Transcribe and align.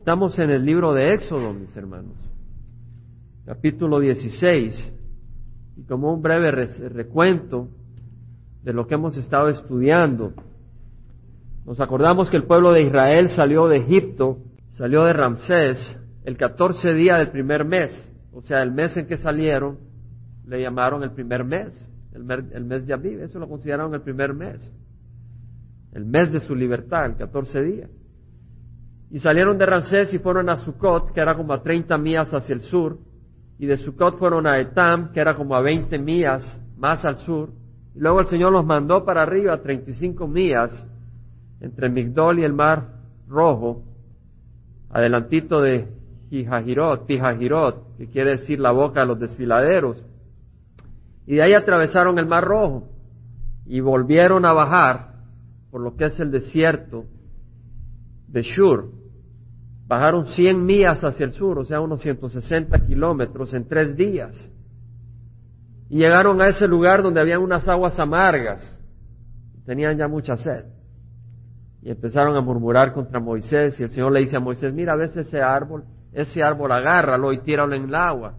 Estamos 0.00 0.38
en 0.38 0.48
el 0.48 0.64
libro 0.64 0.94
de 0.94 1.12
Éxodo, 1.12 1.52
mis 1.52 1.76
hermanos, 1.76 2.16
capítulo 3.44 4.00
16, 4.00 4.92
y 5.76 5.82
como 5.84 6.14
un 6.14 6.22
breve 6.22 6.50
recuento 6.50 7.68
de 8.62 8.72
lo 8.72 8.86
que 8.86 8.94
hemos 8.94 9.18
estado 9.18 9.50
estudiando, 9.50 10.32
nos 11.66 11.78
acordamos 11.80 12.30
que 12.30 12.38
el 12.38 12.44
pueblo 12.44 12.72
de 12.72 12.84
Israel 12.84 13.28
salió 13.28 13.68
de 13.68 13.76
Egipto, 13.76 14.38
salió 14.78 15.04
de 15.04 15.12
Ramsés 15.12 15.98
el 16.24 16.38
14 16.38 16.94
día 16.94 17.18
del 17.18 17.30
primer 17.30 17.66
mes, 17.66 17.92
o 18.32 18.40
sea, 18.40 18.62
el 18.62 18.72
mes 18.72 18.96
en 18.96 19.06
que 19.06 19.18
salieron, 19.18 19.80
le 20.46 20.62
llamaron 20.62 21.02
el 21.02 21.10
primer 21.10 21.44
mes, 21.44 21.78
el, 22.14 22.24
mes 22.24 22.86
de 22.86 22.94
Aviv, 22.94 23.20
eso 23.20 23.38
lo 23.38 23.50
consideraron 23.50 23.92
el 23.92 24.00
primer 24.00 24.32
mes, 24.32 24.66
el 25.92 26.06
mes 26.06 26.32
de 26.32 26.40
su 26.40 26.54
libertad, 26.54 27.04
el 27.04 27.16
14 27.16 27.62
días. 27.62 27.90
Y 29.10 29.18
salieron 29.18 29.58
de 29.58 29.66
Ramsés 29.66 30.14
y 30.14 30.18
fueron 30.18 30.48
a 30.48 30.56
Sucot, 30.56 31.12
que 31.12 31.20
era 31.20 31.36
como 31.36 31.52
a 31.52 31.62
30 31.62 31.98
millas 31.98 32.32
hacia 32.32 32.54
el 32.54 32.62
sur. 32.62 32.98
Y 33.58 33.66
de 33.66 33.76
Sucot 33.76 34.18
fueron 34.18 34.46
a 34.46 34.58
Etam, 34.58 35.12
que 35.12 35.20
era 35.20 35.34
como 35.34 35.56
a 35.56 35.60
20 35.60 35.98
millas 35.98 36.44
más 36.76 37.04
al 37.04 37.18
sur. 37.18 37.50
Y 37.94 38.00
luego 38.00 38.20
el 38.20 38.28
Señor 38.28 38.52
los 38.52 38.64
mandó 38.64 39.04
para 39.04 39.22
arriba, 39.22 39.54
a 39.54 39.62
35 39.62 40.28
millas, 40.28 40.72
entre 41.60 41.88
Migdol 41.88 42.38
y 42.38 42.44
el 42.44 42.52
Mar 42.52 43.00
Rojo, 43.28 43.82
adelantito 44.90 45.60
de 45.60 45.88
Pijajirot, 46.30 47.06
Pijajirot, 47.06 47.96
que 47.96 48.06
quiere 48.08 48.38
decir 48.38 48.60
la 48.60 48.70
boca 48.70 49.00
de 49.00 49.06
los 49.06 49.18
desfiladeros. 49.18 50.02
Y 51.26 51.34
de 51.34 51.42
ahí 51.42 51.54
atravesaron 51.54 52.18
el 52.18 52.26
Mar 52.26 52.44
Rojo 52.44 52.88
y 53.66 53.80
volvieron 53.80 54.44
a 54.44 54.52
bajar 54.52 55.14
por 55.70 55.80
lo 55.80 55.96
que 55.96 56.06
es 56.06 56.18
el 56.18 56.30
desierto 56.30 57.04
de 58.28 58.42
Shur, 58.42 58.99
Bajaron 59.90 60.26
100 60.26 60.64
millas 60.64 61.02
hacia 61.02 61.26
el 61.26 61.32
sur, 61.32 61.58
o 61.58 61.64
sea, 61.64 61.80
unos 61.80 62.00
160 62.00 62.78
kilómetros 62.86 63.52
en 63.54 63.66
tres 63.66 63.96
días. 63.96 64.40
Y 65.88 65.98
llegaron 65.98 66.40
a 66.40 66.46
ese 66.46 66.68
lugar 66.68 67.02
donde 67.02 67.20
había 67.20 67.40
unas 67.40 67.66
aguas 67.66 67.98
amargas. 67.98 68.62
Tenían 69.66 69.98
ya 69.98 70.06
mucha 70.06 70.36
sed. 70.36 70.66
Y 71.82 71.90
empezaron 71.90 72.36
a 72.36 72.40
murmurar 72.40 72.92
contra 72.92 73.18
Moisés. 73.18 73.80
Y 73.80 73.82
el 73.82 73.90
Señor 73.90 74.12
le 74.12 74.20
dice 74.20 74.36
a 74.36 74.40
Moisés, 74.40 74.72
mira, 74.72 74.94
ves 74.94 75.16
ese 75.16 75.42
árbol, 75.42 75.82
ese 76.12 76.40
árbol 76.40 76.70
agárralo 76.70 77.32
y 77.32 77.40
tíralo 77.40 77.74
en 77.74 77.88
el 77.88 77.94
agua. 77.96 78.34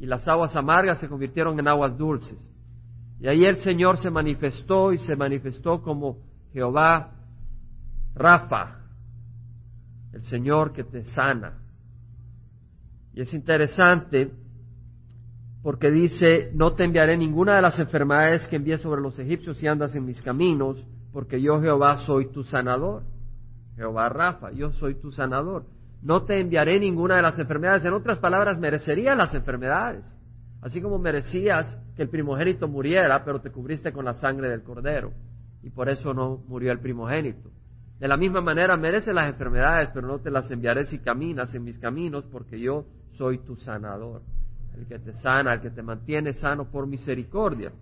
Y 0.00 0.06
las 0.06 0.26
aguas 0.26 0.56
amargas 0.56 0.98
se 0.98 1.06
convirtieron 1.06 1.56
en 1.60 1.68
aguas 1.68 1.96
dulces. 1.96 2.36
Y 3.20 3.28
ahí 3.28 3.44
el 3.44 3.58
Señor 3.58 3.98
se 3.98 4.10
manifestó 4.10 4.92
y 4.92 4.98
se 4.98 5.14
manifestó 5.14 5.82
como 5.82 6.16
Jehová 6.52 7.12
Rafa, 8.16 8.85
el 10.16 10.22
Señor 10.24 10.72
que 10.72 10.82
te 10.82 11.04
sana. 11.04 11.58
Y 13.12 13.20
es 13.20 13.32
interesante 13.34 14.30
porque 15.62 15.90
dice, 15.90 16.50
no 16.54 16.72
te 16.72 16.84
enviaré 16.84 17.18
ninguna 17.18 17.56
de 17.56 17.62
las 17.62 17.78
enfermedades 17.78 18.46
que 18.48 18.56
envié 18.56 18.78
sobre 18.78 19.02
los 19.02 19.18
egipcios 19.18 19.58
si 19.58 19.66
andas 19.66 19.94
en 19.94 20.06
mis 20.06 20.22
caminos, 20.22 20.82
porque 21.12 21.40
yo 21.40 21.60
Jehová 21.60 21.98
soy 21.98 22.30
tu 22.32 22.44
sanador. 22.44 23.02
Jehová 23.76 24.08
Rafa, 24.08 24.52
yo 24.52 24.70
soy 24.72 24.94
tu 24.94 25.12
sanador. 25.12 25.66
No 26.02 26.22
te 26.22 26.40
enviaré 26.40 26.80
ninguna 26.80 27.16
de 27.16 27.22
las 27.22 27.38
enfermedades. 27.38 27.84
En 27.84 27.92
otras 27.92 28.18
palabras, 28.18 28.58
merecerías 28.58 29.16
las 29.16 29.34
enfermedades. 29.34 30.04
Así 30.62 30.80
como 30.80 30.98
merecías 30.98 31.66
que 31.94 32.02
el 32.02 32.08
primogénito 32.08 32.68
muriera, 32.68 33.22
pero 33.22 33.40
te 33.40 33.50
cubriste 33.50 33.92
con 33.92 34.06
la 34.06 34.14
sangre 34.14 34.48
del 34.48 34.62
cordero. 34.62 35.12
Y 35.62 35.68
por 35.68 35.90
eso 35.90 36.14
no 36.14 36.38
murió 36.48 36.72
el 36.72 36.80
primogénito. 36.80 37.50
De 37.98 38.08
la 38.08 38.16
misma 38.16 38.40
manera 38.40 38.76
merece 38.76 39.12
las 39.12 39.28
enfermedades, 39.28 39.90
pero 39.94 40.06
no 40.06 40.18
te 40.18 40.30
las 40.30 40.50
enviaré 40.50 40.84
si 40.86 40.98
caminas 40.98 41.54
en 41.54 41.64
mis 41.64 41.78
caminos, 41.78 42.24
porque 42.30 42.60
yo 42.60 42.84
soy 43.16 43.38
tu 43.38 43.56
sanador, 43.56 44.22
el 44.76 44.86
que 44.86 44.98
te 44.98 45.14
sana, 45.14 45.54
el 45.54 45.60
que 45.62 45.70
te 45.70 45.82
mantiene 45.82 46.34
sano 46.34 46.70
por 46.70 46.86
misericordia. 46.86 47.72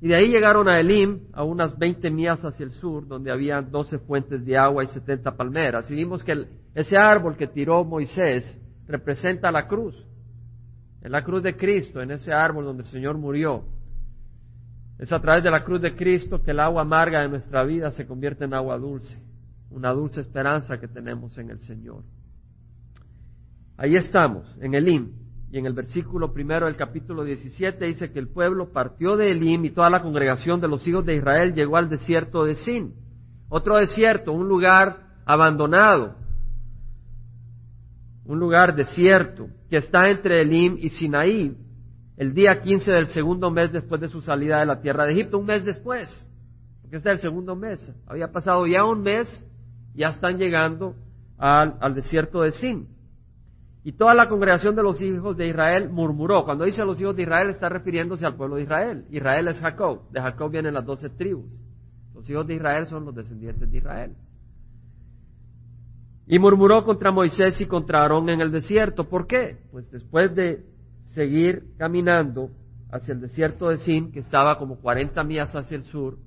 Y 0.00 0.08
de 0.08 0.14
ahí 0.14 0.28
llegaron 0.28 0.68
a 0.68 0.78
Elim, 0.78 1.20
a 1.32 1.42
unas 1.42 1.76
20 1.78 2.10
millas 2.10 2.44
hacia 2.44 2.64
el 2.64 2.72
sur, 2.72 3.06
donde 3.06 3.30
había 3.30 3.62
12 3.62 3.98
fuentes 4.00 4.44
de 4.44 4.56
agua 4.56 4.84
y 4.84 4.88
70 4.88 5.36
palmeras. 5.36 5.90
Y 5.90 5.94
vimos 5.94 6.22
que 6.22 6.46
ese 6.74 6.96
árbol 6.96 7.36
que 7.36 7.46
tiró 7.46 7.84
Moisés 7.84 8.58
representa 8.86 9.50
la 9.50 9.66
cruz, 9.66 9.94
en 11.02 11.12
la 11.12 11.22
cruz 11.24 11.42
de 11.42 11.56
Cristo, 11.56 12.00
en 12.00 12.10
ese 12.10 12.32
árbol 12.32 12.64
donde 12.64 12.82
el 12.82 12.88
Señor 12.88 13.16
murió. 13.16 13.64
Es 14.98 15.12
a 15.12 15.20
través 15.20 15.44
de 15.44 15.50
la 15.50 15.62
cruz 15.62 15.80
de 15.80 15.94
Cristo 15.94 16.42
que 16.42 16.52
el 16.52 16.60
agua 16.60 16.82
amarga 16.82 17.22
de 17.22 17.28
nuestra 17.28 17.64
vida 17.64 17.90
se 17.90 18.06
convierte 18.06 18.44
en 18.44 18.54
agua 18.54 18.78
dulce, 18.78 19.18
una 19.70 19.92
dulce 19.92 20.20
esperanza 20.20 20.78
que 20.78 20.88
tenemos 20.88 21.36
en 21.36 21.50
el 21.50 21.60
Señor. 21.60 22.02
Ahí 23.76 23.94
estamos, 23.94 24.46
en 24.60 24.74
Elim, 24.74 25.12
y 25.50 25.58
en 25.58 25.66
el 25.66 25.74
versículo 25.74 26.32
primero 26.32 26.66
del 26.66 26.76
capítulo 26.76 27.24
17 27.24 27.84
dice 27.84 28.10
que 28.10 28.18
el 28.18 28.28
pueblo 28.28 28.72
partió 28.72 29.16
de 29.16 29.30
Elim 29.30 29.66
y 29.66 29.70
toda 29.70 29.90
la 29.90 30.02
congregación 30.02 30.60
de 30.60 30.68
los 30.68 30.86
hijos 30.88 31.04
de 31.04 31.16
Israel 31.16 31.52
llegó 31.54 31.76
al 31.76 31.90
desierto 31.90 32.44
de 32.44 32.54
Sin, 32.54 32.94
otro 33.48 33.76
desierto, 33.76 34.32
un 34.32 34.48
lugar 34.48 34.98
abandonado, 35.26 36.16
un 38.24 38.40
lugar 38.40 38.74
desierto 38.74 39.48
que 39.68 39.76
está 39.76 40.08
entre 40.08 40.40
Elim 40.40 40.78
y 40.80 40.88
Sinaí, 40.88 41.56
el 42.16 42.32
día 42.32 42.62
15 42.62 42.90
del 42.90 43.06
segundo 43.08 43.50
mes 43.50 43.72
después 43.72 44.00
de 44.00 44.08
su 44.08 44.22
salida 44.22 44.60
de 44.60 44.66
la 44.66 44.80
tierra 44.80 45.04
de 45.04 45.12
Egipto, 45.12 45.38
un 45.38 45.46
mes 45.46 45.64
después, 45.64 46.08
porque 46.80 46.96
este 46.96 47.10
es 47.10 47.14
el 47.16 47.20
segundo 47.20 47.54
mes. 47.54 47.92
Había 48.06 48.32
pasado 48.32 48.66
ya 48.66 48.84
un 48.84 49.02
mes, 49.02 49.28
ya 49.94 50.08
están 50.08 50.38
llegando 50.38 50.94
al, 51.38 51.94
desierto 51.94 52.42
de 52.42 52.52
Sin. 52.52 52.88
Y 53.84 53.92
toda 53.92 54.14
la 54.14 54.28
congregación 54.28 54.74
de 54.74 54.82
los 54.82 55.00
hijos 55.00 55.36
de 55.36 55.46
Israel 55.48 55.90
murmuró. 55.90 56.44
Cuando 56.44 56.64
dice 56.64 56.84
los 56.84 57.00
hijos 57.00 57.14
de 57.14 57.22
Israel 57.22 57.50
está 57.50 57.68
refiriéndose 57.68 58.26
al 58.26 58.34
pueblo 58.34 58.56
de 58.56 58.62
Israel. 58.62 59.04
Israel 59.10 59.46
es 59.46 59.60
Jacob. 59.60 60.10
De 60.10 60.20
Jacob 60.20 60.50
vienen 60.50 60.74
las 60.74 60.84
doce 60.84 61.08
tribus. 61.08 61.56
Los 62.12 62.28
hijos 62.28 62.46
de 62.48 62.54
Israel 62.54 62.86
son 62.86 63.04
los 63.04 63.14
descendientes 63.14 63.70
de 63.70 63.78
Israel. 63.78 64.16
Y 66.26 66.40
murmuró 66.40 66.84
contra 66.84 67.12
Moisés 67.12 67.60
y 67.60 67.66
contra 67.66 68.02
Aarón 68.02 68.28
en 68.28 68.40
el 68.40 68.50
desierto. 68.50 69.08
¿Por 69.08 69.28
qué? 69.28 69.58
Pues 69.70 69.88
después 69.92 70.34
de 70.34 70.64
seguir 71.16 71.74
caminando 71.78 72.50
hacia 72.92 73.14
el 73.14 73.22
desierto 73.22 73.70
de 73.70 73.78
Sin, 73.78 74.12
que 74.12 74.20
estaba 74.20 74.58
como 74.58 74.76
40 74.76 75.24
millas 75.24 75.56
hacia 75.56 75.78
el 75.78 75.84
sur, 75.84 76.18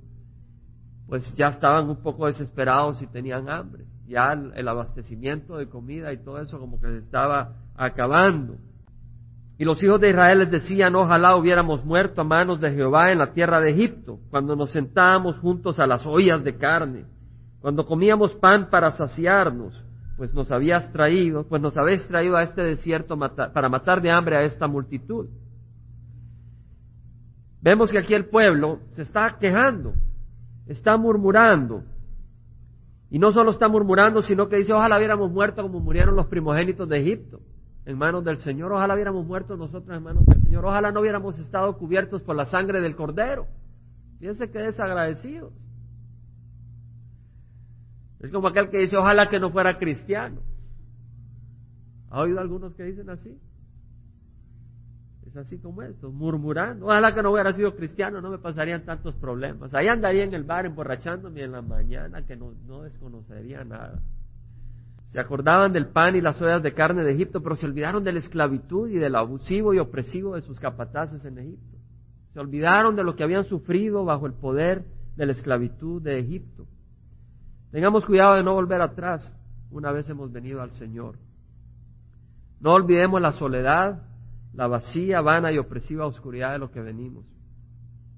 pues 1.07 1.31
ya 1.35 1.49
estaban 1.49 1.87
un 1.87 2.01
poco 2.01 2.25
desesperados 2.25 2.99
y 3.01 3.07
tenían 3.07 3.49
hambre. 3.49 3.85
Ya 4.07 4.33
el, 4.33 4.67
abastecimiento 4.67 5.57
de 5.57 5.69
comida 5.69 6.11
y 6.11 6.17
todo 6.17 6.41
eso 6.41 6.59
como 6.59 6.81
que 6.81 6.87
se 6.87 6.97
estaba 6.97 7.53
acabando. 7.75 8.55
Y 9.59 9.65
los 9.65 9.81
hijos 9.83 10.01
de 10.01 10.09
Israel 10.09 10.39
les 10.39 10.51
decían, 10.51 10.95
ojalá 10.95 11.35
hubiéramos 11.35 11.85
muerto 11.85 12.21
a 12.21 12.23
manos 12.23 12.59
de 12.59 12.71
Jehová 12.71 13.11
en 13.11 13.19
la 13.19 13.33
tierra 13.33 13.59
de 13.59 13.71
Egipto, 13.71 14.19
cuando 14.31 14.55
nos 14.55 14.71
sentábamos 14.71 15.37
juntos 15.37 15.79
a 15.79 15.85
las 15.85 16.03
ollas 16.07 16.43
de 16.43 16.57
carne, 16.57 17.05
cuando 17.61 17.85
comíamos 17.85 18.33
pan 18.35 18.69
para 18.71 18.91
saciarnos, 18.91 19.79
pues 20.19 20.33
nos 20.33 20.51
habías 20.51 20.91
traído, 20.91 21.45
pues 21.47 21.61
nos 21.61 21.77
habéis 21.77 22.05
traído 22.05 22.35
a 22.35 22.43
este 22.43 22.61
desierto 22.61 23.17
para 23.17 23.69
matar 23.69 24.01
de 24.01 24.11
hambre 24.11 24.35
a 24.35 24.43
esta 24.43 24.67
multitud. 24.67 25.29
Vemos 27.61 27.89
que 27.89 27.99
aquí 27.99 28.13
el 28.13 28.25
pueblo 28.25 28.79
se 28.91 29.03
está 29.03 29.37
quejando, 29.39 29.93
está 30.67 30.97
murmurando. 30.97 31.85
Y 33.09 33.17
no 33.17 33.31
solo 33.31 33.51
está 33.51 33.69
murmurando, 33.69 34.21
sino 34.21 34.49
que 34.49 34.57
dice, 34.57 34.73
ojalá 34.73 34.97
hubiéramos 34.97 35.31
muerto 35.31 35.61
como 35.61 35.79
murieron 35.79 36.17
los 36.17 36.27
primogénitos 36.27 36.89
de 36.89 36.99
Egipto, 36.99 37.39
en 37.85 37.97
manos 37.97 38.25
del 38.25 38.39
Señor. 38.39 38.73
Ojalá 38.73 38.95
hubiéramos 38.95 39.25
muerto 39.25 39.55
nosotros 39.55 39.95
en 39.95 40.03
manos 40.03 40.25
del 40.25 40.41
Señor. 40.43 40.65
Ojalá 40.65 40.91
no 40.91 40.99
hubiéramos 40.99 41.39
estado 41.39 41.77
cubiertos 41.77 42.21
por 42.23 42.35
la 42.35 42.43
sangre 42.43 42.81
del 42.81 42.97
Cordero. 42.97 43.47
Fíjense 44.19 44.51
que 44.51 44.59
desagradecidos. 44.59 45.53
Es 48.19 48.31
como 48.31 48.49
aquel 48.49 48.69
que 48.69 48.79
dice, 48.79 48.97
ojalá 48.97 49.29
que 49.29 49.39
no 49.39 49.51
fuera 49.51 49.77
cristiano. 49.77 50.41
¿Ha 52.09 52.21
oído 52.21 52.39
algunos 52.39 52.73
que 52.75 52.83
dicen 52.83 53.09
así? 53.09 53.37
Es 55.27 55.37
así 55.37 55.59
como 55.59 55.83
esto, 55.83 56.11
murmurando. 56.11 56.87
Ojalá 56.87 57.13
que 57.13 57.21
no 57.21 57.31
hubiera 57.31 57.53
sido 57.53 57.75
cristiano, 57.75 58.19
no 58.19 58.31
me 58.31 58.39
pasarían 58.39 58.83
tantos 58.83 59.15
problemas. 59.15 59.73
Ahí 59.73 59.87
andaría 59.87 60.23
en 60.23 60.33
el 60.33 60.43
bar 60.43 60.65
emborrachándome 60.65 61.43
en 61.43 61.51
la 61.51 61.61
mañana 61.61 62.25
que 62.25 62.35
no, 62.35 62.53
no 62.65 62.81
desconocería 62.81 63.63
nada. 63.63 64.01
Se 65.11 65.19
acordaban 65.19 65.71
del 65.71 65.87
pan 65.87 66.15
y 66.15 66.21
las 66.21 66.41
ollas 66.41 66.61
de 66.61 66.73
carne 66.73 67.03
de 67.03 67.13
Egipto, 67.13 67.41
pero 67.41 67.55
se 67.55 67.65
olvidaron 67.65 68.03
de 68.03 68.11
la 68.11 68.19
esclavitud 68.19 68.89
y 68.89 68.95
del 68.95 69.15
abusivo 69.15 69.73
y 69.73 69.79
opresivo 69.79 70.35
de 70.35 70.41
sus 70.41 70.59
capataces 70.59 71.23
en 71.25 71.37
Egipto. 71.37 71.77
Se 72.33 72.39
olvidaron 72.39 72.95
de 72.95 73.03
lo 73.03 73.15
que 73.15 73.23
habían 73.23 73.45
sufrido 73.45 74.05
bajo 74.05 74.27
el 74.27 74.33
poder 74.33 74.85
de 75.15 75.25
la 75.25 75.31
esclavitud 75.31 76.01
de 76.01 76.19
Egipto. 76.19 76.67
Tengamos 77.71 78.05
cuidado 78.05 78.35
de 78.35 78.43
no 78.43 78.53
volver 78.53 78.81
atrás 78.81 79.31
una 79.71 79.91
vez 79.91 80.09
hemos 80.09 80.31
venido 80.31 80.61
al 80.61 80.71
Señor. 80.71 81.17
No 82.59 82.73
olvidemos 82.73 83.21
la 83.21 83.31
soledad, 83.31 84.01
la 84.53 84.67
vacía, 84.67 85.21
vana 85.21 85.51
y 85.51 85.59
opresiva 85.59 86.07
oscuridad 86.07 86.53
de 86.53 86.59
lo 86.59 86.71
que 86.71 86.81
venimos. 86.81 87.25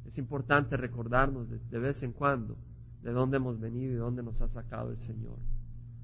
Es 0.06 0.18
importante 0.18 0.78
recordarnos 0.78 1.48
de, 1.50 1.80
vez 1.80 2.02
en 2.02 2.14
cuando 2.14 2.58
de 3.02 3.12
dónde 3.12 3.38
hemos 3.38 3.60
venido 3.60 3.94
y 3.94 3.98
dónde 3.98 4.24
nos 4.24 4.42
ha 4.42 4.48
sacado 4.50 4.92
el 4.92 4.98
Señor. 5.00 5.38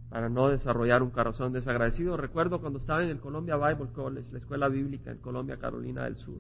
para 0.10 0.30
no 0.30 0.48
desarrollar 0.48 1.04
un 1.04 1.10
corazón 1.10 1.52
desagradecido. 1.52 2.16
Recuerdo 2.16 2.62
cuando 2.62 2.80
estaba 2.80 3.04
en 3.04 3.10
el 3.10 3.20
Columbia 3.20 3.58
Bible 3.58 3.92
College, 3.92 4.32
la 4.32 4.40
escuela 4.40 4.70
bíblica 4.70 5.12
en 5.12 5.18
Colombia, 5.18 5.58
Carolina 5.58 6.06
del 6.06 6.16
Sur. 6.16 6.40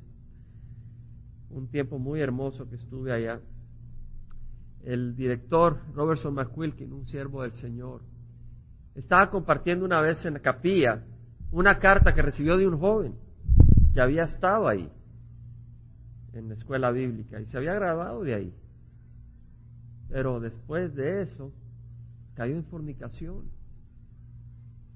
Un 1.50 1.68
tiempo 1.68 2.00
muy 2.00 2.21
hermoso 2.21 2.69
que 2.69 2.75
estuve 2.75 3.12
allá. 3.12 3.42
El 4.88 5.18
director 5.18 5.81
Robertson 5.94 6.34
McQuilkin, 6.34 6.94
un 6.94 7.06
siervo 7.07 7.42
del 7.42 7.51
Señor, 7.56 8.04
estaba 8.95 9.30
compartiendo 9.30 9.84
una 9.84 10.00
vez 10.00 10.24
en 10.24 10.36
la 10.36 10.39
capilla 10.39 11.04
una 11.51 11.78
carta 11.78 12.13
que 12.13 12.22
recibió 12.22 12.56
de 12.56 12.66
un 12.66 12.80
joven 12.80 13.13
que 13.94 14.00
había 14.00 14.24
estado 14.24 14.66
ahí 14.66 14.89
en 16.31 16.48
la 16.48 16.56
escuela 16.56 16.89
bíblica 16.92 17.42
y 17.42 17.48
se 17.48 17.57
había 17.57 17.74
graduado 17.74 18.24
de 18.24 18.34
ahí. 18.34 18.54
Pero 20.07 20.39
después 20.39 20.95
de 20.95 21.24
eso 21.24 21.51
cayó 22.36 22.56
en 22.56 22.63
fornicación 22.63 23.51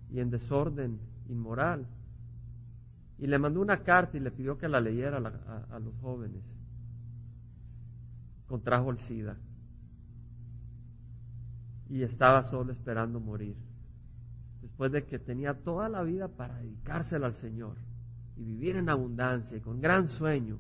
y 0.10 0.22
en 0.22 0.30
desorden 0.30 1.02
inmoral. 1.28 1.86
Y 3.18 3.28
le 3.28 3.38
mandó 3.38 3.60
una 3.60 3.84
carta 3.84 4.16
y 4.16 4.22
le 4.22 4.32
pidió 4.32 4.58
que 4.58 4.70
la 4.70 4.80
leyera 4.80 5.18
a, 5.18 5.80
los 5.80 5.94
jóvenes. 6.00 6.44
Contrajo 8.48 8.92
el 8.92 9.00
SIDA. 9.00 9.36
Y 11.92 12.04
estaba 12.04 12.46
solo 12.46 12.72
esperando 12.72 13.20
morir. 13.20 13.56
Después 14.62 14.92
de 14.92 15.04
que 15.06 15.20
tenía 15.20 15.54
toda 15.54 15.90
la 15.90 16.02
vida 16.04 16.30
para 16.30 16.58
dedicársela 16.58 17.28
al 17.28 17.36
Señor 17.36 17.76
y 18.38 18.44
vivir 18.44 18.78
en 18.78 18.90
abundancia 18.90 19.58
y 19.58 19.60
con 19.60 19.82
gran 19.82 20.08
sueño, 20.08 20.58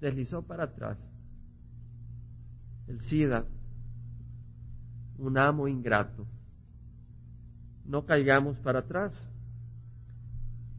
deslizó 0.00 0.42
para 0.42 0.64
atrás. 0.64 0.98
El 2.86 3.00
SIDA, 3.00 3.44
un 5.18 5.38
amo 5.38 5.66
ingrato, 5.66 6.26
no 7.86 8.04
caigamos 8.04 8.58
para 8.58 8.80
atrás. 8.80 9.12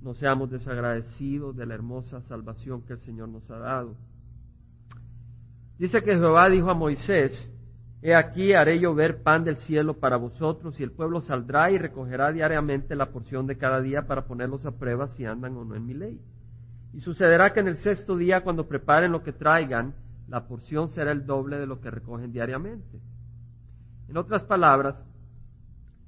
No 0.02 0.14
seamos 0.14 0.50
desagradecidos 0.50 1.56
de 1.56 1.66
la 1.66 1.74
hermosa 1.74 2.22
salvación 2.22 2.84
que 2.84 2.94
el 2.94 3.00
Señor 3.02 3.30
nos 3.30 3.50
ha 3.52 3.58
dado. 3.58 3.96
Dice 5.78 6.02
que 6.04 6.14
Jehová 6.14 6.50
dijo 6.50 6.70
a 6.70 6.74
Moisés, 6.74 7.32
He 8.02 8.16
aquí 8.16 8.54
haré 8.54 8.80
llover 8.80 9.22
pan 9.22 9.44
del 9.44 9.58
cielo 9.58 10.00
para 10.00 10.18
vosotros 10.18 10.80
y 10.80 10.84
el 10.84 10.92
pueblo 10.92 11.22
saldrá 11.22 11.72
y 11.72 11.78
recogerá 11.78 12.32
diariamente 12.32 12.96
la 12.96 13.12
porción 13.12 13.46
de 13.46 13.58
cada 13.58 13.80
día 13.80 14.08
para 14.08 14.26
ponerlos 14.26 14.66
a 14.66 14.72
prueba 14.72 15.08
si 15.10 15.26
andan 15.26 15.56
o 15.58 15.66
no 15.66 15.76
en 15.76 15.86
mi 15.86 15.94
ley. 15.94 16.20
Y 16.94 17.00
sucederá 17.02 17.54
que 17.54 17.60
en 17.60 17.68
el 17.68 17.78
sexto 17.78 18.18
día, 18.18 18.42
cuando 18.42 18.68
preparen 18.68 19.12
lo 19.12 19.24
que 19.24 19.34
traigan, 19.34 19.94
la 20.28 20.48
porción 20.48 20.90
será 20.90 21.12
el 21.12 21.26
doble 21.26 21.58
de 21.60 21.68
lo 21.68 21.80
que 21.80 21.92
recogen 21.92 22.32
diariamente. 22.32 23.00
En 24.10 24.18
otras 24.18 24.44
palabras, 24.44 24.96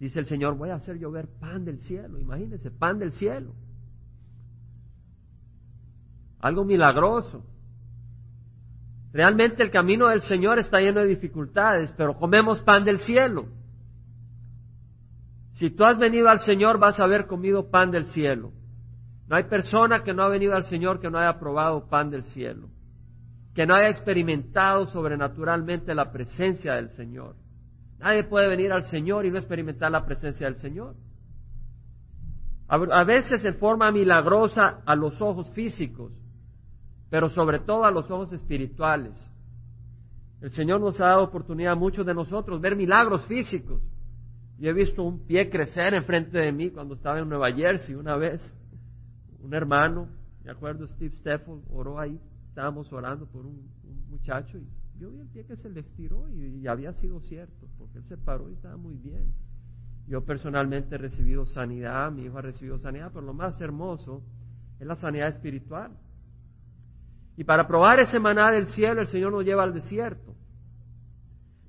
Dice 0.04 0.20
el 0.20 0.26
Señor, 0.26 0.58
voy 0.58 0.70
a 0.70 0.76
hacer 0.76 1.00
llover 1.00 1.30
pan 1.40 1.64
del 1.64 1.80
cielo. 1.80 2.20
Imagínense, 2.20 2.70
pan 2.70 3.00
del 3.00 3.14
cielo. 3.14 3.54
Algo 6.40 6.66
milagroso. 6.66 7.46
Realmente 9.14 9.62
el 9.62 9.70
camino 9.70 10.08
del 10.08 10.22
Señor 10.22 10.58
está 10.58 10.80
lleno 10.80 11.02
de 11.02 11.08
dificultades, 11.08 11.94
pero 11.96 12.18
comemos 12.18 12.62
pan 12.64 12.84
del 12.84 13.00
cielo. 13.00 13.46
Si 15.54 15.70
tú 15.70 15.86
has 15.86 16.00
venido 16.00 16.30
al 16.30 16.40
Señor, 16.40 16.80
vas 16.80 17.00
a 17.00 17.04
haber 17.04 17.28
comido 17.28 17.70
pan 17.70 17.92
del 17.92 18.08
cielo. 18.08 18.52
No 19.28 19.36
hay 19.36 19.44
persona 19.44 20.04
que 20.04 20.14
no 20.14 20.24
ha 20.24 20.30
venido 20.30 20.56
al 20.56 20.66
Señor 20.66 21.00
que 21.00 21.12
no 21.12 21.20
haya 21.20 21.40
probado 21.40 21.88
pan 21.88 22.10
del 22.10 22.24
cielo, 22.24 22.70
que 23.54 23.68
no 23.68 23.76
haya 23.76 23.90
experimentado 23.90 24.88
sobrenaturalmente 24.88 25.94
la 25.94 26.12
presencia 26.12 26.74
del 26.74 26.90
Señor. 26.96 27.36
Nadie 28.00 28.24
puede 28.24 28.48
venir 28.48 28.72
al 28.72 28.86
Señor 28.86 29.28
y 29.28 29.32
no 29.32 29.38
experimentar 29.38 29.92
la 29.92 30.06
presencia 30.06 30.48
del 30.48 30.58
Señor. 30.58 30.96
A 32.68 33.04
veces 33.04 33.46
en 33.46 33.58
forma 33.58 33.92
milagrosa 33.92 34.82
a 34.86 34.96
los 34.96 35.22
ojos 35.22 35.52
físicos, 35.52 36.12
pero 37.14 37.30
sobre 37.30 37.60
todo 37.60 37.86
a 37.86 37.92
los 37.92 38.10
ojos 38.10 38.34
espirituales. 38.34 39.14
El 40.42 40.50
Señor 40.50 40.82
nos 40.82 41.00
ha 41.00 41.10
dado 41.10 41.26
oportunidad 41.26 41.74
a 41.74 41.76
muchos 41.76 42.08
de 42.08 42.14
nosotros 42.16 42.60
ver 42.60 42.76
milagros 42.76 43.24
físicos. 43.28 43.84
Yo 44.58 44.72
he 44.72 44.74
visto 44.74 45.04
un 45.04 45.20
pie 45.28 45.48
crecer 45.48 45.94
enfrente 45.94 46.40
de 46.40 46.52
mí 46.52 46.72
cuando 46.72 46.96
estaba 46.96 47.20
en 47.20 47.30
Nueva 47.30 47.52
Jersey 47.52 47.94
una 47.94 48.18
vez. 48.18 48.42
Un 49.44 49.54
hermano, 49.54 50.08
me 50.44 50.50
acuerdo, 50.50 50.88
Steve 50.88 51.14
Steffel, 51.18 51.62
oró 51.70 52.00
ahí. 52.00 52.20
Estábamos 52.50 52.92
orando 52.92 53.28
por 53.28 53.46
un, 53.46 53.62
muchacho 54.10 54.58
y 54.58 54.68
yo 54.98 55.12
vi 55.12 55.20
el 55.20 55.28
pie 55.28 55.46
que 55.46 55.56
se 55.56 55.70
le 55.70 55.82
estiró 55.82 56.28
y, 56.32 56.66
había 56.66 56.94
sido 56.94 57.20
cierto, 57.20 57.68
porque 57.78 58.00
él 58.00 58.06
se 58.06 58.18
paró 58.18 58.50
y 58.50 58.54
estaba 58.54 58.78
muy 58.78 58.98
bien. 58.98 59.32
Yo 60.08 60.26
personalmente 60.26 60.96
he 60.96 60.98
recibido 60.98 61.46
sanidad, 61.46 62.12
mi 62.12 62.24
hijo 62.24 62.40
ha 62.40 62.42
recibido 62.42 62.80
sanidad, 62.80 63.12
pero 63.14 63.24
lo 63.24 63.36
más 63.36 63.62
hermoso 63.62 64.24
es 64.80 64.88
la 64.88 64.96
sanidad 64.96 65.28
espiritual. 65.28 65.92
Y 67.36 67.44
para 67.44 67.68
probar 67.68 68.00
ese 68.00 68.20
maná 68.20 68.52
del 68.52 68.68
cielo, 68.68 69.02
el 69.02 69.08
Señor 69.08 69.32
nos 69.32 69.44
lleva 69.44 69.64
al 69.64 69.74
desierto. 69.74 70.36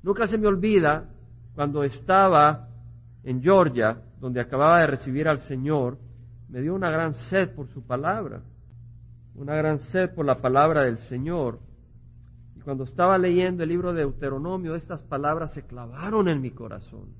Nunca 0.02 0.26
se 0.26 0.37
me 0.37 0.46
olvida 0.46 1.08
cuando 1.55 1.82
estaba 1.84 2.69
en 3.22 3.43
Georgia, 3.43 4.02
donde 4.20 4.40
acababa 4.40 4.81
de 4.81 4.87
recibir 4.88 5.28
al 5.28 5.40
Señor, 5.40 5.99
me 6.49 6.61
dio 6.61 6.75
una 6.75 6.90
gran 6.90 7.14
sed 7.31 7.55
por 7.55 7.69
su 7.69 7.87
palabra, 7.87 8.43
una 9.34 9.55
gran 9.55 9.78
sed 9.78 10.14
por 10.14 10.26
la 10.26 10.37
palabra 10.37 10.82
del 10.82 10.99
Señor 11.08 11.58
cuando 12.64 12.84
estaba 12.84 13.19
leyendo 13.19 13.62
el 13.62 13.69
libro 13.69 13.93
de 13.93 14.00
Deuteronomio, 14.00 14.75
estas 14.75 15.02
palabras 15.02 15.52
se 15.52 15.67
clavaron 15.67 16.28
en 16.28 16.40
mi 16.40 16.50
corazón. 16.50 17.10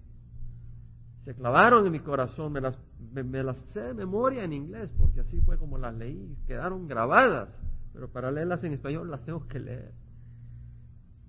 Se 1.25 1.35
clavaron 1.35 1.87
en 1.87 1.93
mi 1.93 2.00
corazón, 2.00 2.52
me 2.52 2.62
las, 2.62 2.76
me, 3.12 3.43
las 3.43 3.58
sé 3.73 3.81
de 3.81 3.94
memoria 3.94 4.44
en 4.44 4.55
inglés, 4.55 4.90
porque 4.99 5.20
así 5.20 5.40
fue 5.43 5.58
como 5.58 5.76
las 5.76 5.94
leí, 5.94 6.37
quedaron 6.47 6.88
grabadas, 6.88 7.50
pero 7.94 8.11
para 8.12 8.31
leerlas 8.31 8.62
en 8.64 8.75
español 8.75 9.11
las 9.11 9.25
tengo 9.25 9.46
que 9.49 9.58
leer. 9.58 9.94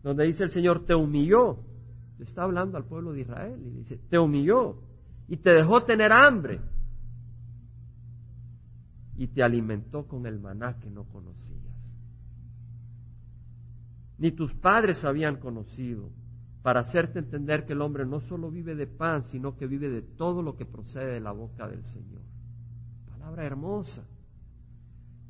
Donde 0.04 0.26
dice 0.26 0.44
el 0.44 0.52
Señor, 0.52 0.86
te 0.86 0.94
humilló, 0.94 1.60
está 2.20 2.44
hablando 2.44 2.78
al 2.78 2.86
pueblo 2.86 3.14
de 3.14 3.22
Israel, 3.22 3.62
y 3.66 3.70
dice, 3.70 3.98
te 4.10 4.20
humilló 4.20 4.82
y 5.30 5.38
te 5.38 5.52
dejó 5.52 5.86
tener 5.86 6.12
hambre 6.12 6.60
y 9.18 9.28
te 9.28 9.42
alimentó 9.42 10.06
con 10.06 10.26
el 10.26 10.40
maná 10.40 10.78
que 10.82 10.90
no 10.90 11.06
conocías 11.06 11.56
ni 14.18 14.32
tus 14.32 14.54
padres 14.56 15.04
habían 15.04 15.38
conocido, 15.38 16.10
para 16.62 16.82
hacerte 16.82 17.20
entender 17.20 17.66
que 17.66 17.74
el 17.74 17.82
hombre 17.82 18.06
no 18.06 18.22
solo 18.22 18.50
vive 18.50 18.76
de 18.76 18.88
pan, 18.88 19.26
sino 19.26 19.56
que 19.56 19.68
vive 19.68 19.90
de 19.90 20.02
todo 20.02 20.42
lo 20.42 20.56
que 20.56 20.66
procede 20.66 21.14
de 21.14 21.20
la 21.20 21.32
boca 21.32 21.68
del 21.68 21.84
Señor. 21.84 22.22
Palabra 23.08 23.46
hermosa. 23.46 24.04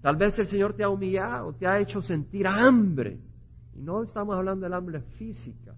Tal 0.05 0.17
vez 0.17 0.37
el 0.37 0.45
Señor 0.47 0.75
te 0.75 0.83
ha 0.83 0.89
humillado, 0.89 1.53
te 1.53 1.65
ha 1.65 1.79
hecho 1.79 2.03
sentir 2.03 2.45
hambre. 2.45 3.17
Y 3.73 3.81
no 3.81 4.03
estamos 4.03 4.35
hablando 4.35 4.65
del 4.65 4.73
hambre 4.75 5.01
física. 5.17 5.73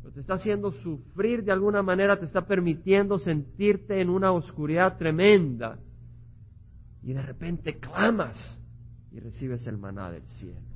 Pero 0.00 0.14
te 0.14 0.20
está 0.20 0.34
haciendo 0.34 0.70
sufrir 0.70 1.42
de 1.42 1.50
alguna 1.50 1.82
manera, 1.82 2.16
te 2.16 2.26
está 2.26 2.46
permitiendo 2.46 3.18
sentirte 3.18 4.00
en 4.00 4.08
una 4.08 4.30
oscuridad 4.30 4.98
tremenda. 4.98 5.80
Y 7.02 7.12
de 7.12 7.22
repente 7.22 7.80
clamas 7.80 8.36
y 9.10 9.18
recibes 9.18 9.66
el 9.66 9.78
maná 9.78 10.12
del 10.12 10.22
cielo 10.38 10.74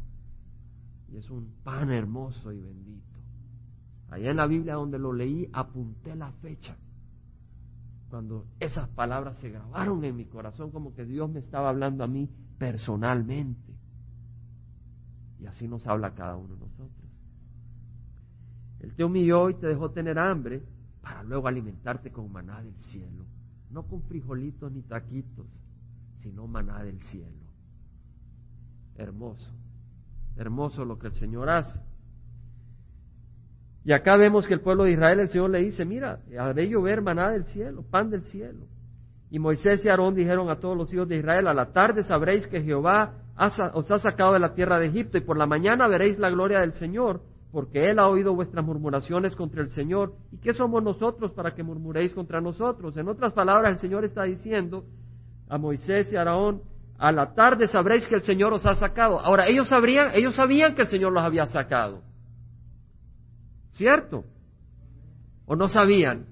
y 1.13 1.17
es 1.17 1.31
un 1.31 1.55
pan 1.63 1.93
hermoso 1.93 2.53
y 2.53 2.61
bendito. 2.61 3.17
Allá 4.11 4.33
en 4.33 4.37
la 4.37 4.49
Biblia 4.49 4.75
donde 4.75 4.99
lo 4.99 5.13
leí 5.13 5.49
apunté 5.53 6.17
la 6.17 6.33
fecha, 6.33 6.77
cuando 8.11 8.47
esas 8.59 8.89
palabras 8.89 9.39
se 9.39 9.51
grabaron 9.51 10.05
en 10.05 10.17
mi 10.17 10.25
corazón 10.25 10.73
como 10.73 10.93
que 10.95 11.05
Dios 11.05 11.31
me 11.31 11.41
estaba 11.41 11.69
hablando 11.69 12.05
a 12.05 12.09
mí 12.09 12.29
personalmente. 12.59 13.73
Y 15.41 15.47
así 15.47 15.69
nos 15.69 15.87
habla 15.87 16.15
cada 16.15 16.37
uno 16.37 16.55
de 16.55 16.61
nosotros. 16.61 17.09
Él 18.81 18.95
te 18.95 19.05
humilló 19.05 19.51
y 19.51 19.55
te 19.55 19.67
dejó 19.67 19.91
tener 19.91 20.19
hambre 20.19 20.63
para 21.01 21.23
luego 21.23 21.49
alimentarte 21.49 22.11
con 22.11 22.31
maná 22.31 22.63
del 22.63 22.77
cielo. 22.91 23.25
No 23.71 23.85
con 23.85 24.03
frijolitos 24.03 24.73
ni 24.73 24.83
taquitos, 24.83 25.47
sino 26.23 26.47
maná 26.47 26.83
del 26.83 27.01
cielo. 27.03 27.47
Hermoso. 28.97 29.51
Hermoso 30.37 30.85
lo 30.85 30.99
que 30.99 31.09
el 31.09 31.15
Señor 31.15 31.49
hace. 31.51 31.79
Y 33.85 33.93
acá 33.93 34.17
vemos 34.17 34.47
que 34.47 34.55
el 34.55 34.61
pueblo 34.61 34.85
de 34.85 34.93
Israel, 34.93 35.21
el 35.21 35.29
Señor 35.29 35.51
le 35.51 35.61
dice, 35.61 35.85
mira, 35.85 36.21
haré 36.39 36.69
llover 36.69 37.01
maná 37.01 37.31
del 37.31 37.45
cielo, 37.47 37.83
pan 37.83 38.11
del 38.11 38.23
cielo. 38.25 38.67
Y 39.31 39.39
Moisés 39.39 39.85
y 39.85 39.89
Aarón 39.89 40.15
dijeron 40.15 40.49
a 40.49 40.59
todos 40.59 40.77
los 40.77 40.93
hijos 40.93 41.09
de 41.09 41.19
Israel, 41.19 41.49
a 41.49 41.55
la 41.55 41.73
tarde 41.73 42.03
sabréis 42.03 42.47
que 42.47 42.63
Jehová 42.63 43.15
os 43.75 43.91
ha 43.91 43.99
sacado 43.99 44.33
de 44.33 44.39
la 44.39 44.55
tierra 44.55 44.79
de 44.79 44.87
Egipto 44.87 45.19
y 45.19 45.21
por 45.21 45.37
la 45.37 45.47
mañana 45.47 45.87
veréis 45.87 46.19
la 46.19 46.31
gloria 46.31 46.61
del 46.61 46.73
Señor, 46.75 47.21
porque 47.53 47.89
Él 47.91 47.99
ha 47.99 48.09
oído 48.09 48.35
vuestras 48.35 48.65
murmuraciones 48.65 49.37
contra 49.37 49.63
el 49.63 49.71
Señor. 49.71 50.15
¿Y 50.33 50.39
qué 50.39 50.55
somos 50.55 50.83
nosotros 50.83 51.33
para 51.33 51.55
que 51.55 51.63
murmuréis 51.63 52.13
contra 52.15 52.41
nosotros? 52.41 52.97
En 52.97 53.09
otras 53.09 53.33
palabras, 53.33 53.73
el 53.73 53.79
Señor 53.79 54.05
está 54.05 54.25
diciendo 54.25 54.85
a 55.49 55.59
Moisés 55.59 56.13
y 56.13 56.17
Aarón, 56.17 56.63
a 56.99 57.13
la 57.13 57.35
tarde 57.35 57.69
sabréis 57.69 58.07
que 58.07 58.17
el 58.17 58.23
Señor 58.23 58.53
os 58.53 58.67
ha 58.67 58.75
sacado. 58.75 59.21
Ahora, 59.21 59.47
ellos 59.47 59.69
sabrían, 59.69 60.11
ellos 60.15 60.35
sabían 60.35 60.75
que 60.75 60.83
el 60.83 60.89
Señor 60.89 61.13
los 61.13 61.23
había 61.23 61.47
sacado. 61.47 62.03
¿Cierto? 63.73 64.25
¿O 65.47 65.55
no 65.55 65.69
sabían? 65.69 66.27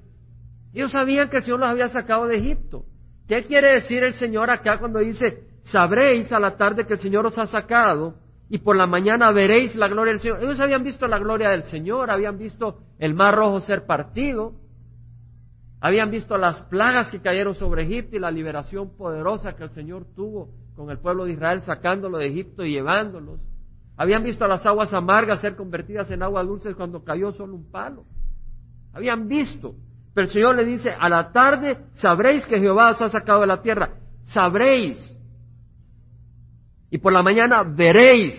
Ellos 0.76 0.92
sabían 0.92 1.30
que 1.30 1.38
el 1.38 1.42
Señor 1.42 1.60
los 1.60 1.70
había 1.70 1.88
sacado 1.88 2.26
de 2.26 2.36
Egipto. 2.36 2.84
¿Qué 3.26 3.44
quiere 3.44 3.72
decir 3.72 4.04
el 4.04 4.12
Señor 4.12 4.50
acá 4.50 4.78
cuando 4.78 4.98
dice, 4.98 5.44
sabréis 5.62 6.30
a 6.32 6.38
la 6.38 6.58
tarde 6.58 6.86
que 6.86 6.92
el 6.92 7.00
Señor 7.00 7.24
os 7.24 7.38
ha 7.38 7.46
sacado 7.46 8.16
y 8.50 8.58
por 8.58 8.76
la 8.76 8.86
mañana 8.86 9.32
veréis 9.32 9.74
la 9.74 9.88
gloria 9.88 10.12
del 10.12 10.20
Señor? 10.20 10.44
Ellos 10.44 10.60
habían 10.60 10.84
visto 10.84 11.08
la 11.08 11.18
gloria 11.18 11.48
del 11.48 11.62
Señor, 11.62 12.10
habían 12.10 12.36
visto 12.36 12.80
el 12.98 13.14
mar 13.14 13.34
rojo 13.34 13.60
ser 13.60 13.86
partido, 13.86 14.52
habían 15.80 16.10
visto 16.10 16.36
las 16.36 16.60
plagas 16.64 17.10
que 17.10 17.22
cayeron 17.22 17.54
sobre 17.54 17.84
Egipto 17.84 18.16
y 18.16 18.18
la 18.18 18.30
liberación 18.30 18.98
poderosa 18.98 19.56
que 19.56 19.64
el 19.64 19.70
Señor 19.70 20.04
tuvo 20.14 20.50
con 20.74 20.90
el 20.90 20.98
pueblo 20.98 21.24
de 21.24 21.32
Israel 21.32 21.62
sacándolo 21.62 22.18
de 22.18 22.26
Egipto 22.26 22.66
y 22.66 22.72
llevándolos. 22.72 23.40
Habían 23.96 24.22
visto 24.22 24.46
las 24.46 24.66
aguas 24.66 24.92
amargas 24.92 25.40
ser 25.40 25.56
convertidas 25.56 26.10
en 26.10 26.22
agua 26.22 26.44
dulce 26.44 26.74
cuando 26.74 27.02
cayó 27.02 27.32
solo 27.32 27.54
un 27.54 27.70
palo. 27.70 28.04
Habían 28.92 29.26
visto. 29.26 29.74
Pero 30.16 30.28
el 30.28 30.32
Señor 30.32 30.56
le 30.56 30.64
dice, 30.64 30.90
a 30.98 31.10
la 31.10 31.30
tarde 31.30 31.76
sabréis 31.96 32.46
que 32.46 32.58
Jehová 32.58 32.92
os 32.92 33.02
ha 33.02 33.10
sacado 33.10 33.42
de 33.42 33.48
la 33.48 33.60
tierra. 33.60 33.90
Sabréis. 34.24 34.98
Y 36.90 36.96
por 36.96 37.12
la 37.12 37.22
mañana 37.22 37.62
veréis 37.64 38.34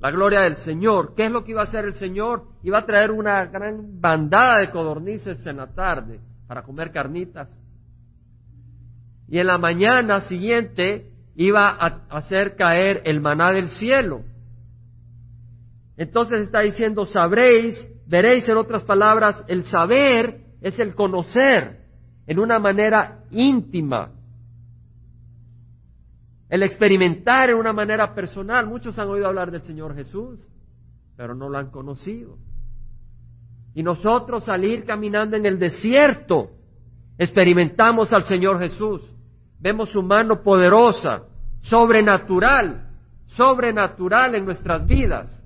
la 0.00 0.10
gloria 0.10 0.40
del 0.40 0.56
Señor. 0.56 1.14
¿Qué 1.14 1.26
es 1.26 1.30
lo 1.30 1.44
que 1.44 1.52
iba 1.52 1.60
a 1.60 1.66
hacer 1.66 1.84
el 1.84 1.94
Señor? 1.94 2.46
Iba 2.64 2.78
a 2.78 2.86
traer 2.86 3.12
una 3.12 3.44
gran 3.44 4.00
bandada 4.00 4.58
de 4.58 4.72
codornices 4.72 5.46
en 5.46 5.58
la 5.58 5.68
tarde 5.68 6.18
para 6.48 6.64
comer 6.64 6.90
carnitas. 6.90 7.48
Y 9.28 9.38
en 9.38 9.46
la 9.46 9.58
mañana 9.58 10.22
siguiente 10.22 11.12
iba 11.36 11.68
a 11.68 12.00
hacer 12.10 12.56
caer 12.56 13.02
el 13.04 13.20
maná 13.20 13.52
del 13.52 13.68
cielo. 13.68 14.22
Entonces 15.96 16.40
está 16.40 16.62
diciendo, 16.62 17.06
sabréis, 17.06 17.80
veréis 18.08 18.48
en 18.48 18.56
otras 18.56 18.82
palabras, 18.82 19.44
el 19.46 19.66
saber 19.66 20.45
es 20.60 20.78
el 20.78 20.94
conocer 20.94 21.84
en 22.26 22.38
una 22.38 22.58
manera 22.58 23.24
íntima, 23.30 24.10
el 26.48 26.62
experimentar 26.62 27.50
en 27.50 27.56
una 27.56 27.72
manera 27.72 28.14
personal. 28.14 28.66
Muchos 28.66 28.98
han 28.98 29.08
oído 29.08 29.26
hablar 29.26 29.50
del 29.50 29.62
Señor 29.62 29.94
Jesús, 29.94 30.46
pero 31.16 31.34
no 31.34 31.48
lo 31.48 31.58
han 31.58 31.70
conocido. 31.70 32.38
Y 33.74 33.82
nosotros 33.82 34.44
salir 34.44 34.84
caminando 34.84 35.36
en 35.36 35.44
el 35.44 35.58
desierto, 35.58 36.50
experimentamos 37.18 38.12
al 38.12 38.24
Señor 38.24 38.58
Jesús, 38.58 39.02
vemos 39.60 39.90
su 39.90 40.02
mano 40.02 40.42
poderosa, 40.42 41.24
sobrenatural, 41.62 42.88
sobrenatural 43.26 44.34
en 44.34 44.44
nuestras 44.44 44.86
vidas. 44.86 45.42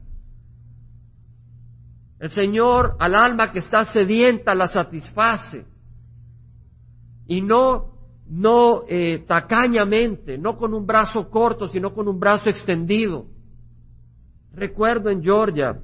El 2.21 2.29
Señor 2.29 2.97
al 2.99 3.15
alma 3.15 3.51
que 3.51 3.61
está 3.61 3.87
sedienta 3.87 4.55
la 4.55 4.67
satisface. 4.67 5.65
Y 7.27 7.41
no, 7.41 7.95
no 8.29 8.83
eh, 8.87 9.25
tacañamente, 9.27 10.37
no 10.37 10.59
con 10.59 10.75
un 10.75 10.87
brazo 10.87 11.31
corto, 11.31 11.67
sino 11.69 11.95
con 11.95 12.09
un 12.09 12.21
brazo 12.21 12.51
extendido. 12.51 13.25
Recuerdo 14.53 15.09
en 15.09 15.23
Georgia 15.23 15.81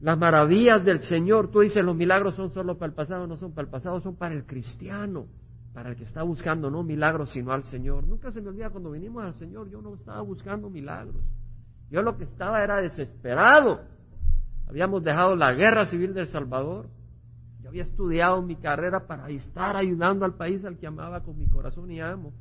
las 0.00 0.16
maravillas 0.16 0.84
del 0.84 1.00
Señor. 1.00 1.50
Tú 1.50 1.60
dices, 1.60 1.84
los 1.84 1.96
milagros 1.96 2.36
son 2.36 2.54
solo 2.54 2.78
para 2.78 2.90
el 2.90 2.94
pasado, 2.94 3.26
no 3.26 3.36
son 3.36 3.52
para 3.54 3.64
el 3.64 3.70
pasado, 3.72 4.00
son 4.00 4.14
para 4.14 4.34
el 4.36 4.46
cristiano, 4.46 5.26
para 5.72 5.90
el 5.90 5.96
que 5.96 6.04
está 6.04 6.22
buscando 6.22 6.70
no 6.70 6.84
milagros, 6.84 7.32
sino 7.32 7.50
al 7.50 7.64
Señor. 7.64 8.06
Nunca 8.06 8.30
se 8.30 8.40
me 8.40 8.50
olvida 8.50 8.70
cuando 8.70 8.92
vinimos 8.92 9.24
al 9.24 9.34
Señor, 9.34 9.68
yo 9.68 9.82
no 9.82 9.94
estaba 9.94 10.20
buscando 10.20 10.70
milagros. 10.70 11.24
Yo 11.90 12.02
lo 12.02 12.16
que 12.16 12.24
estaba 12.24 12.62
era 12.62 12.80
desesperado 12.80 13.93
Habíamos 14.66 15.04
dejado 15.04 15.36
la 15.36 15.52
guerra 15.52 15.86
civil 15.86 16.14
del 16.14 16.28
Salvador. 16.28 16.88
Yo 17.62 17.68
había 17.68 17.82
estudiado 17.82 18.42
mi 18.42 18.56
carrera 18.56 19.06
para 19.06 19.28
estar 19.30 19.76
ayudando 19.76 20.24
al 20.24 20.34
país 20.34 20.64
al 20.64 20.78
que 20.78 20.86
amaba 20.86 21.22
con 21.22 21.38
mi 21.38 21.46
corazón 21.48 21.90
y 21.90 22.00
amo. 22.00 22.32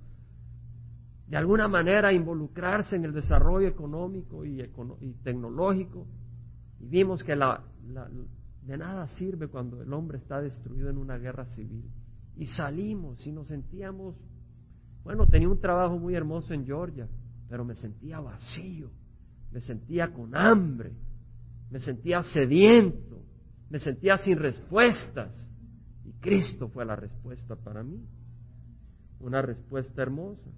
De 1.28 1.38
alguna 1.38 1.68
manera 1.68 2.14
involucrarse 2.14 2.96
en 2.96 3.06
el 3.06 3.14
desarrollo 3.14 3.68
económico 3.68 4.46
y, 4.46 4.64
tecnológico. 5.24 6.06
Y 6.80 6.88
vimos 6.88 7.24
que 7.24 7.34
de 7.34 8.78
nada 8.78 9.08
sirve 9.10 9.48
cuando 9.48 9.82
el 9.82 9.92
hombre 9.94 10.18
está 10.18 10.42
destruido 10.42 10.90
en 10.90 10.98
una 10.98 11.18
guerra 11.18 11.46
civil. 11.48 11.90
Y 12.36 12.48
salimos 12.48 13.26
y 13.28 13.32
nos 13.32 13.48
sentíamos, 13.48 14.16
bueno, 15.04 15.28
tenía 15.28 15.50
un 15.50 15.60
trabajo 15.60 15.98
muy 15.98 16.16
hermoso 16.16 16.54
en 16.54 16.66
Georgia, 16.66 17.08
pero 17.50 17.64
me 17.64 17.76
sentía 17.76 18.20
vacío, 18.20 18.90
me 19.52 19.62
sentía 19.62 20.12
con 20.12 20.36
hambre, 20.36 20.94
me 21.74 21.80
sentía 21.80 22.22
sediento, 22.22 23.26
me 23.72 23.80
sentía 23.80 24.18
sin 24.18 24.38
respuestas. 24.38 25.32
Y 26.06 26.12
Cristo 26.20 26.70
fue 26.70 26.86
la 26.86 26.96
respuesta 26.96 27.56
para 27.56 27.82
mí. 27.82 28.00
Una 29.20 29.42
respuesta 29.42 30.04
hermosa. 30.04 30.52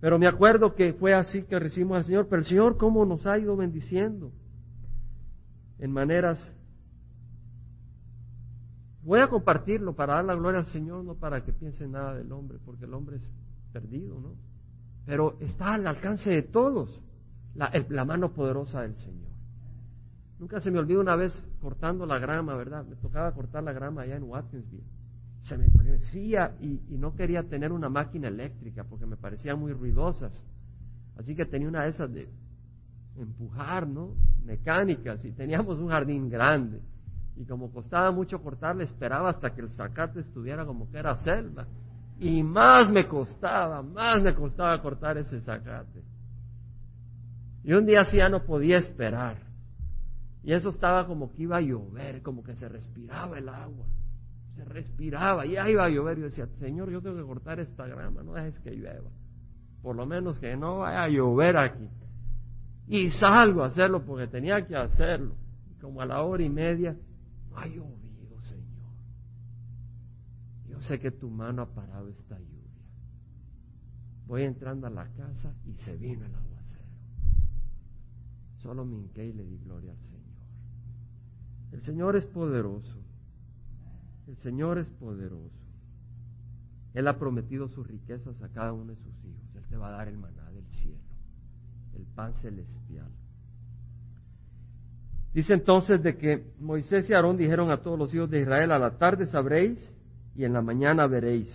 Pero 0.00 0.18
me 0.18 0.28
acuerdo 0.28 0.74
que 0.74 0.92
fue 0.92 1.14
así 1.14 1.44
que 1.44 1.58
recibimos 1.58 1.96
al 1.96 2.04
Señor, 2.04 2.26
pero 2.28 2.42
el 2.42 2.46
Señor 2.46 2.76
cómo 2.76 3.06
nos 3.06 3.24
ha 3.26 3.38
ido 3.38 3.56
bendiciendo 3.56 4.32
en 5.78 5.92
maneras... 5.92 6.38
Voy 9.02 9.20
a 9.20 9.28
compartirlo 9.28 9.96
para 9.96 10.16
dar 10.16 10.26
la 10.26 10.34
gloria 10.34 10.60
al 10.60 10.66
Señor, 10.66 11.04
no 11.04 11.14
para 11.14 11.42
que 11.42 11.54
piensen 11.54 11.92
nada 11.92 12.16
del 12.16 12.30
hombre, 12.32 12.58
porque 12.66 12.84
el 12.84 12.92
hombre 12.92 13.16
es 13.16 13.22
perdido, 13.72 14.20
¿no? 14.20 14.34
Pero 15.06 15.38
está 15.40 15.72
al 15.72 15.86
alcance 15.86 16.28
de 16.28 16.42
todos 16.42 17.00
la, 17.54 18.04
mano 18.04 18.32
poderosa 18.32 18.82
del 18.82 18.96
Señor. 18.96 19.30
Nunca 20.38 20.60
se 20.60 20.70
me 20.70 20.78
olvida 20.78 21.00
una 21.00 21.16
vez 21.16 21.32
cortando 21.60 22.06
la 22.06 22.18
grama, 22.18 22.56
¿verdad? 22.56 22.84
Me 22.86 22.96
tocaba 22.96 23.32
cortar 23.32 23.62
la 23.62 23.72
grama 23.72 24.02
allá 24.02 24.16
en 24.16 24.24
Watkinsville. 24.24 24.84
Se 25.42 25.56
me 25.56 25.68
crecía 25.70 26.56
y, 26.60 26.80
y, 26.88 26.98
no 26.98 27.14
quería 27.14 27.42
tener 27.42 27.72
una 27.72 27.88
máquina 27.88 28.28
eléctrica 28.28 28.84
porque 28.84 29.06
me 29.06 29.16
parecían 29.16 29.58
muy 29.58 29.72
ruidosas. 29.72 30.32
Así 31.16 31.34
que 31.34 31.44
tenía 31.44 31.68
una 31.68 31.84
de 31.84 31.90
esas 31.90 32.12
de 32.12 32.28
empujar, 33.16 33.86
¿no? 33.86 34.14
Mecánicas 34.44 35.24
y 35.24 35.32
teníamos 35.32 35.78
un 35.78 35.88
jardín 35.88 36.28
grande. 36.28 36.80
Y 37.36 37.44
como 37.44 37.72
costaba 37.72 38.10
mucho 38.10 38.42
cortarle, 38.42 38.84
esperaba 38.84 39.30
hasta 39.30 39.54
que 39.54 39.62
el 39.62 39.70
zacate 39.70 40.20
estuviera 40.20 40.64
como 40.66 40.90
que 40.90 40.98
era 40.98 41.16
selva. 41.16 41.66
Y 42.18 42.42
más 42.42 42.90
me 42.90 43.08
costaba, 43.08 43.82
más 43.82 44.22
me 44.22 44.34
costaba 44.34 44.80
cortar 44.82 45.16
ese 45.16 45.40
zacate. 45.40 46.02
Y 47.62 47.72
un 47.72 47.86
día 47.86 48.00
así 48.00 48.16
ya 48.16 48.28
no 48.28 48.44
podía 48.44 48.78
esperar. 48.78 49.50
Y 50.42 50.52
eso 50.52 50.70
estaba 50.70 51.06
como 51.06 51.30
que 51.30 51.42
iba 51.42 51.58
a 51.58 51.60
llover, 51.60 52.22
como 52.22 52.42
que 52.42 52.56
se 52.56 52.68
respiraba 52.68 53.38
el 53.38 53.48
agua. 53.48 53.86
Se 54.54 54.64
respiraba, 54.64 55.44
ya 55.44 55.68
iba 55.68 55.84
a 55.84 55.88
llover. 55.88 56.18
Yo 56.18 56.24
decía, 56.24 56.46
Señor, 56.58 56.90
yo 56.90 57.02
tengo 57.02 57.16
que 57.16 57.24
cortar 57.24 57.60
esta 57.60 57.86
grama, 57.86 58.22
no 58.22 58.32
dejes 58.32 58.58
que 58.60 58.70
llueva. 58.70 59.10
Por 59.82 59.96
lo 59.96 60.06
menos 60.06 60.38
que 60.38 60.56
no 60.56 60.78
vaya 60.78 61.04
a 61.04 61.08
llover 61.08 61.56
aquí. 61.56 61.88
Y 62.86 63.10
salgo 63.10 63.62
a 63.62 63.66
hacerlo 63.66 64.04
porque 64.04 64.26
tenía 64.26 64.66
que 64.66 64.76
hacerlo. 64.76 65.34
Y 65.70 65.74
como 65.80 66.00
a 66.00 66.06
la 66.06 66.22
hora 66.22 66.42
y 66.42 66.48
media, 66.48 66.96
no 67.50 67.58
ha 67.58 67.66
llovido, 67.66 68.40
Señor. 68.42 68.92
Yo 70.68 70.80
sé 70.82 70.98
que 70.98 71.10
tu 71.10 71.30
mano 71.30 71.62
ha 71.62 71.74
parado 71.74 72.08
esta 72.08 72.38
lluvia. 72.38 72.60
Voy 74.26 74.44
entrando 74.44 74.86
a 74.86 74.90
la 74.90 75.06
casa 75.12 75.54
y 75.66 75.74
se 75.74 75.96
vino 75.96 76.24
el 76.24 76.34
agua. 76.34 76.49
Solo 78.62 78.84
me 78.84 78.98
y 78.98 79.32
le 79.32 79.44
di 79.44 79.58
gloria 79.64 79.92
al 79.92 79.98
Señor. 79.98 80.20
El 81.72 81.82
Señor 81.82 82.16
es 82.16 82.26
poderoso. 82.26 82.98
El 84.26 84.36
Señor 84.38 84.78
es 84.78 84.86
poderoso. 84.98 85.56
Él 86.92 87.08
ha 87.08 87.18
prometido 87.18 87.68
sus 87.68 87.86
riquezas 87.86 88.40
a 88.42 88.48
cada 88.48 88.72
uno 88.72 88.92
de 88.92 88.96
sus 88.96 89.24
hijos. 89.24 89.56
Él 89.56 89.62
te 89.68 89.76
va 89.76 89.88
a 89.88 89.92
dar 89.92 90.08
el 90.08 90.18
maná 90.18 90.50
del 90.50 90.66
cielo, 90.66 90.98
el 91.96 92.04
pan 92.14 92.34
celestial. 92.34 93.08
Dice 95.32 95.54
entonces 95.54 96.02
de 96.02 96.18
que 96.18 96.52
Moisés 96.58 97.08
y 97.08 97.14
Aarón 97.14 97.36
dijeron 97.36 97.70
a 97.70 97.80
todos 97.80 97.98
los 97.98 98.12
hijos 98.12 98.28
de 98.28 98.40
Israel, 98.40 98.72
a 98.72 98.78
la 98.78 98.98
tarde 98.98 99.26
sabréis 99.26 99.78
y 100.34 100.44
en 100.44 100.52
la 100.52 100.60
mañana 100.60 101.06
veréis. 101.06 101.48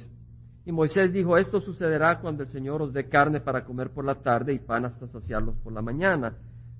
Y 0.66 0.72
Moisés 0.72 1.12
dijo, 1.12 1.38
esto 1.38 1.60
sucederá 1.60 2.20
cuando 2.20 2.44
el 2.44 2.50
Señor 2.50 2.82
os 2.82 2.94
dé 2.94 3.10
carne 3.10 3.42
para 3.42 3.66
comer 3.66 3.92
por 3.92 4.06
la 4.06 4.16
tarde 4.16 4.54
y 4.54 4.60
pan 4.60 4.86
hasta 4.86 5.08
saciarlos 5.08 5.56
por 5.58 5.74
la 5.74 5.82
mañana 5.82 6.36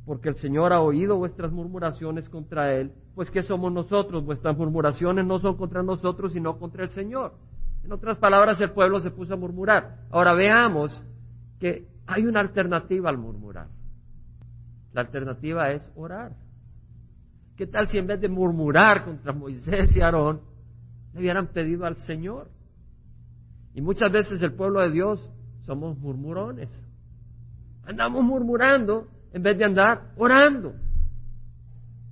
porque 0.06 0.30
el 0.30 0.36
Señor 0.36 0.72
ha 0.72 0.82
oído 0.82 1.18
vuestras 1.18 1.52
murmuraciones 1.52 2.30
contra 2.30 2.74
Él, 2.74 2.92
pues 3.16 3.32
¿qué 3.32 3.42
somos 3.42 3.72
nosotros? 3.74 4.24
Vuestras 4.24 4.56
murmuraciones 4.56 5.26
no 5.26 5.40
son 5.40 5.58
contra 5.58 5.82
nosotros, 5.82 6.34
sino 6.34 6.60
contra 6.60 6.84
el 6.84 6.90
Señor. 6.92 7.34
En 7.84 7.92
otras 7.92 8.18
palabras, 8.18 8.60
el 8.62 8.72
pueblo 8.72 9.00
se 9.00 9.12
puso 9.12 9.34
a 9.34 9.38
murmurar. 9.38 10.06
Ahora 10.12 10.34
veamos 10.34 10.92
que 11.60 11.88
hay 12.06 12.26
una 12.26 12.40
alternativa 12.40 13.10
al 13.10 13.18
murmurar. 13.18 13.68
La 14.94 15.02
alternativa 15.02 15.72
es 15.72 15.88
orar. 15.96 16.36
¿Qué 17.56 17.68
tal 17.68 17.88
si 17.88 17.98
en 17.98 18.08
vez 18.08 18.20
de 18.22 18.30
murmurar 18.30 19.06
contra 19.06 19.34
Moisés 19.34 19.96
y 19.96 20.02
Aarón, 20.02 20.42
le 21.14 21.20
hubieran 21.20 21.48
pedido 21.48 21.86
al 21.86 21.98
Señor? 21.98 22.50
Y 23.74 23.82
muchas 23.82 24.12
veces 24.12 24.42
el 24.42 24.54
pueblo 24.54 24.82
de 24.82 24.92
Dios 24.92 25.30
somos 25.66 25.98
murmurones. 25.98 26.70
Andamos 27.86 28.24
murmurando 28.24 29.08
en 29.36 29.44
vez 29.44 29.58
de 29.58 29.66
andar 29.66 30.14
orando. 30.16 30.74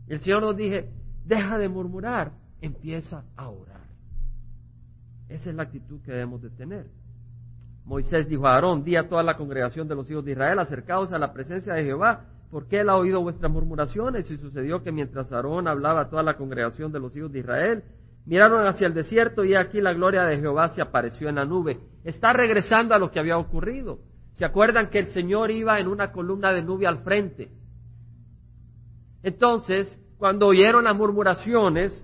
El 0.10 0.20
Señor 0.20 0.42
nos 0.42 0.58
dije, 0.58 0.90
deja 1.24 1.58
de 1.58 1.70
murmurar, 1.70 2.34
empieza 2.60 3.24
a 3.38 3.48
orar. 3.48 3.88
Esa 5.30 5.50
es 5.50 5.56
la 5.56 5.64
actitud 5.64 6.02
que 6.02 6.12
debemos 6.12 6.42
de 6.42 6.50
tener. 6.50 6.88
Moisés 7.86 8.28
dijo 8.28 8.46
a 8.46 8.56
Aarón, 8.56 8.84
di 8.84 8.98
a 8.98 9.08
toda 9.08 9.24
la 9.24 9.38
congregación 9.38 9.88
de 9.88 9.96
los 9.96 10.12
hijos 10.12 10.26
de 10.26 10.34
Israel, 10.34 10.60
acercaos 10.60 11.14
a 11.14 11.18
la 11.18 11.32
presencia 11.32 11.74
de 11.74 11.86
Jehová, 11.86 12.26
porque 12.52 12.82
él 12.82 12.90
ha 12.90 12.98
oído 12.98 13.22
vuestras 13.22 13.50
murmuraciones. 13.50 14.30
Y 14.30 14.38
sucedió 14.38 14.84
que 14.84 14.92
mientras 14.92 15.32
Aarón 15.32 15.70
hablaba 15.70 16.02
a 16.02 16.10
toda 16.10 16.24
la 16.24 16.36
congregación 16.36 16.92
de 16.92 17.00
los 17.00 17.16
hijos 17.16 17.32
de 17.32 17.40
Israel, 17.40 17.84
miraron 18.26 18.68
hacia 18.68 18.86
el 18.86 18.94
desierto 18.94 19.46
y 19.46 19.56
aquí 19.56 19.80
la 19.80 19.94
gloria 19.94 20.26
de 20.26 20.40
Jehová 20.40 20.68
se 20.70 20.82
apareció 20.82 21.30
en 21.30 21.36
la 21.36 21.46
nube. 21.46 21.80
Está 22.04 22.34
regresando 22.34 22.94
a 22.94 23.00
lo 23.00 23.12
que 23.12 23.20
había 23.22 23.38
ocurrido. 23.38 24.00
¿Se 24.34 24.46
acuerdan 24.46 24.90
que 24.90 25.00
el 25.00 25.10
Señor 25.10 25.52
iba 25.52 25.80
en 25.80 25.88
una 25.88 26.12
columna 26.12 26.52
de 26.52 26.64
nube 26.64 26.88
al 26.88 27.04
frente? 27.04 27.52
Entonces, 29.22 29.98
cuando 30.18 30.48
oyeron 30.48 30.84
las 30.84 30.96
murmuraciones, 30.96 32.04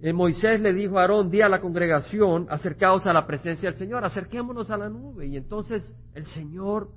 eh, 0.00 0.12
Moisés 0.12 0.60
le 0.60 0.72
dijo 0.72 0.98
a 0.98 1.02
Aarón, 1.02 1.30
di 1.30 1.40
a 1.40 1.48
la 1.48 1.60
congregación, 1.60 2.46
acercaos 2.50 3.06
a 3.06 3.12
la 3.12 3.26
presencia 3.26 3.70
del 3.70 3.78
Señor, 3.78 4.04
acerquémonos 4.04 4.70
a 4.70 4.76
la 4.76 4.88
nube. 4.88 5.26
Y 5.26 5.36
entonces 5.36 5.82
el 6.14 6.26
Señor 6.26 6.90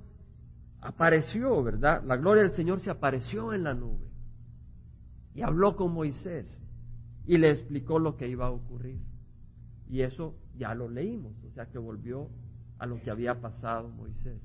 apareció, 0.80 1.62
¿verdad? 1.62 2.02
La 2.04 2.16
gloria 2.16 2.42
del 2.42 2.52
Señor 2.52 2.80
se 2.80 2.90
apareció 2.90 3.52
en 3.52 3.64
la 3.64 3.74
nube. 3.74 4.08
Y 5.34 5.42
habló 5.42 5.76
con 5.76 5.92
Moisés 5.92 6.46
y 7.24 7.38
le 7.38 7.50
explicó 7.50 7.98
lo 7.98 8.16
que 8.16 8.28
iba 8.28 8.46
a 8.46 8.50
ocurrir. 8.50 9.00
Y 9.88 10.02
eso 10.02 10.34
ya 10.56 10.74
lo 10.74 10.88
leímos, 10.88 11.32
o 11.44 11.50
sea 11.52 11.66
que 11.66 11.78
volvió 11.78 12.28
a 12.82 12.86
lo 12.86 13.00
que 13.00 13.12
había 13.12 13.40
pasado 13.40 13.88
Moisés. 13.90 14.42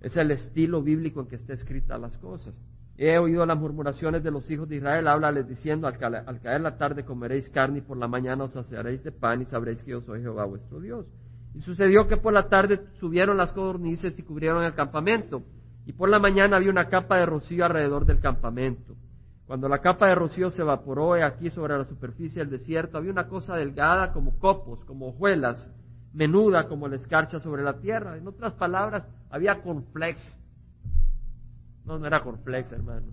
Es 0.00 0.16
el 0.16 0.30
estilo 0.30 0.80
bíblico 0.80 1.20
en 1.20 1.26
que 1.26 1.34
está 1.34 1.54
escrita 1.54 1.98
las 1.98 2.16
cosas. 2.18 2.54
He 2.96 3.18
oído 3.18 3.44
las 3.44 3.58
murmuraciones 3.58 4.22
de 4.22 4.30
los 4.30 4.48
hijos 4.48 4.68
de 4.68 4.76
Israel, 4.76 5.08
háblales 5.08 5.48
diciendo, 5.48 5.88
al, 5.88 5.98
caer 5.98 6.60
la 6.60 6.78
tarde 6.78 7.04
comeréis 7.04 7.50
carne 7.50 7.78
y 7.78 7.80
por 7.80 7.96
la 7.96 8.06
mañana 8.06 8.44
os 8.44 8.52
saciaréis 8.52 9.02
de 9.02 9.10
pan 9.10 9.42
y 9.42 9.46
sabréis 9.46 9.82
que 9.82 9.90
yo 9.90 10.02
soy 10.02 10.20
Jehová 10.20 10.44
vuestro 10.44 10.78
Dios. 10.78 11.06
Y 11.52 11.62
sucedió 11.62 12.06
que 12.06 12.16
por 12.16 12.32
la 12.32 12.48
tarde 12.48 12.80
subieron 13.00 13.36
las 13.36 13.50
codornices 13.50 14.16
y 14.16 14.22
cubrieron 14.22 14.62
el 14.62 14.74
campamento, 14.74 15.42
y 15.84 15.94
por 15.94 16.08
la 16.08 16.20
mañana 16.20 16.58
había 16.58 16.70
una 16.70 16.88
capa 16.88 17.16
de 17.16 17.26
rocío 17.26 17.64
alrededor 17.64 18.06
del 18.06 18.20
campamento. 18.20 18.94
Cuando 19.48 19.68
la 19.68 19.80
capa 19.80 20.06
de 20.06 20.14
rocío 20.14 20.52
se 20.52 20.62
evaporó, 20.62 21.14
aquí 21.14 21.50
sobre 21.50 21.76
la 21.76 21.86
superficie 21.86 22.38
del 22.38 22.50
desierto 22.50 22.98
había 22.98 23.10
una 23.10 23.26
cosa 23.26 23.56
delgada 23.56 24.12
como 24.12 24.38
copos, 24.38 24.84
como 24.84 25.08
hojuelas, 25.08 25.68
menuda 26.16 26.66
como 26.66 26.88
la 26.88 26.96
escarcha 26.96 27.38
sobre 27.38 27.62
la 27.62 27.78
tierra. 27.78 28.16
En 28.16 28.26
otras 28.26 28.54
palabras, 28.54 29.04
había 29.30 29.62
conflex 29.62 30.18
no, 31.86 32.00
no 32.00 32.06
era 32.06 32.22
cornflakes, 32.22 32.72
hermano. 32.72 33.06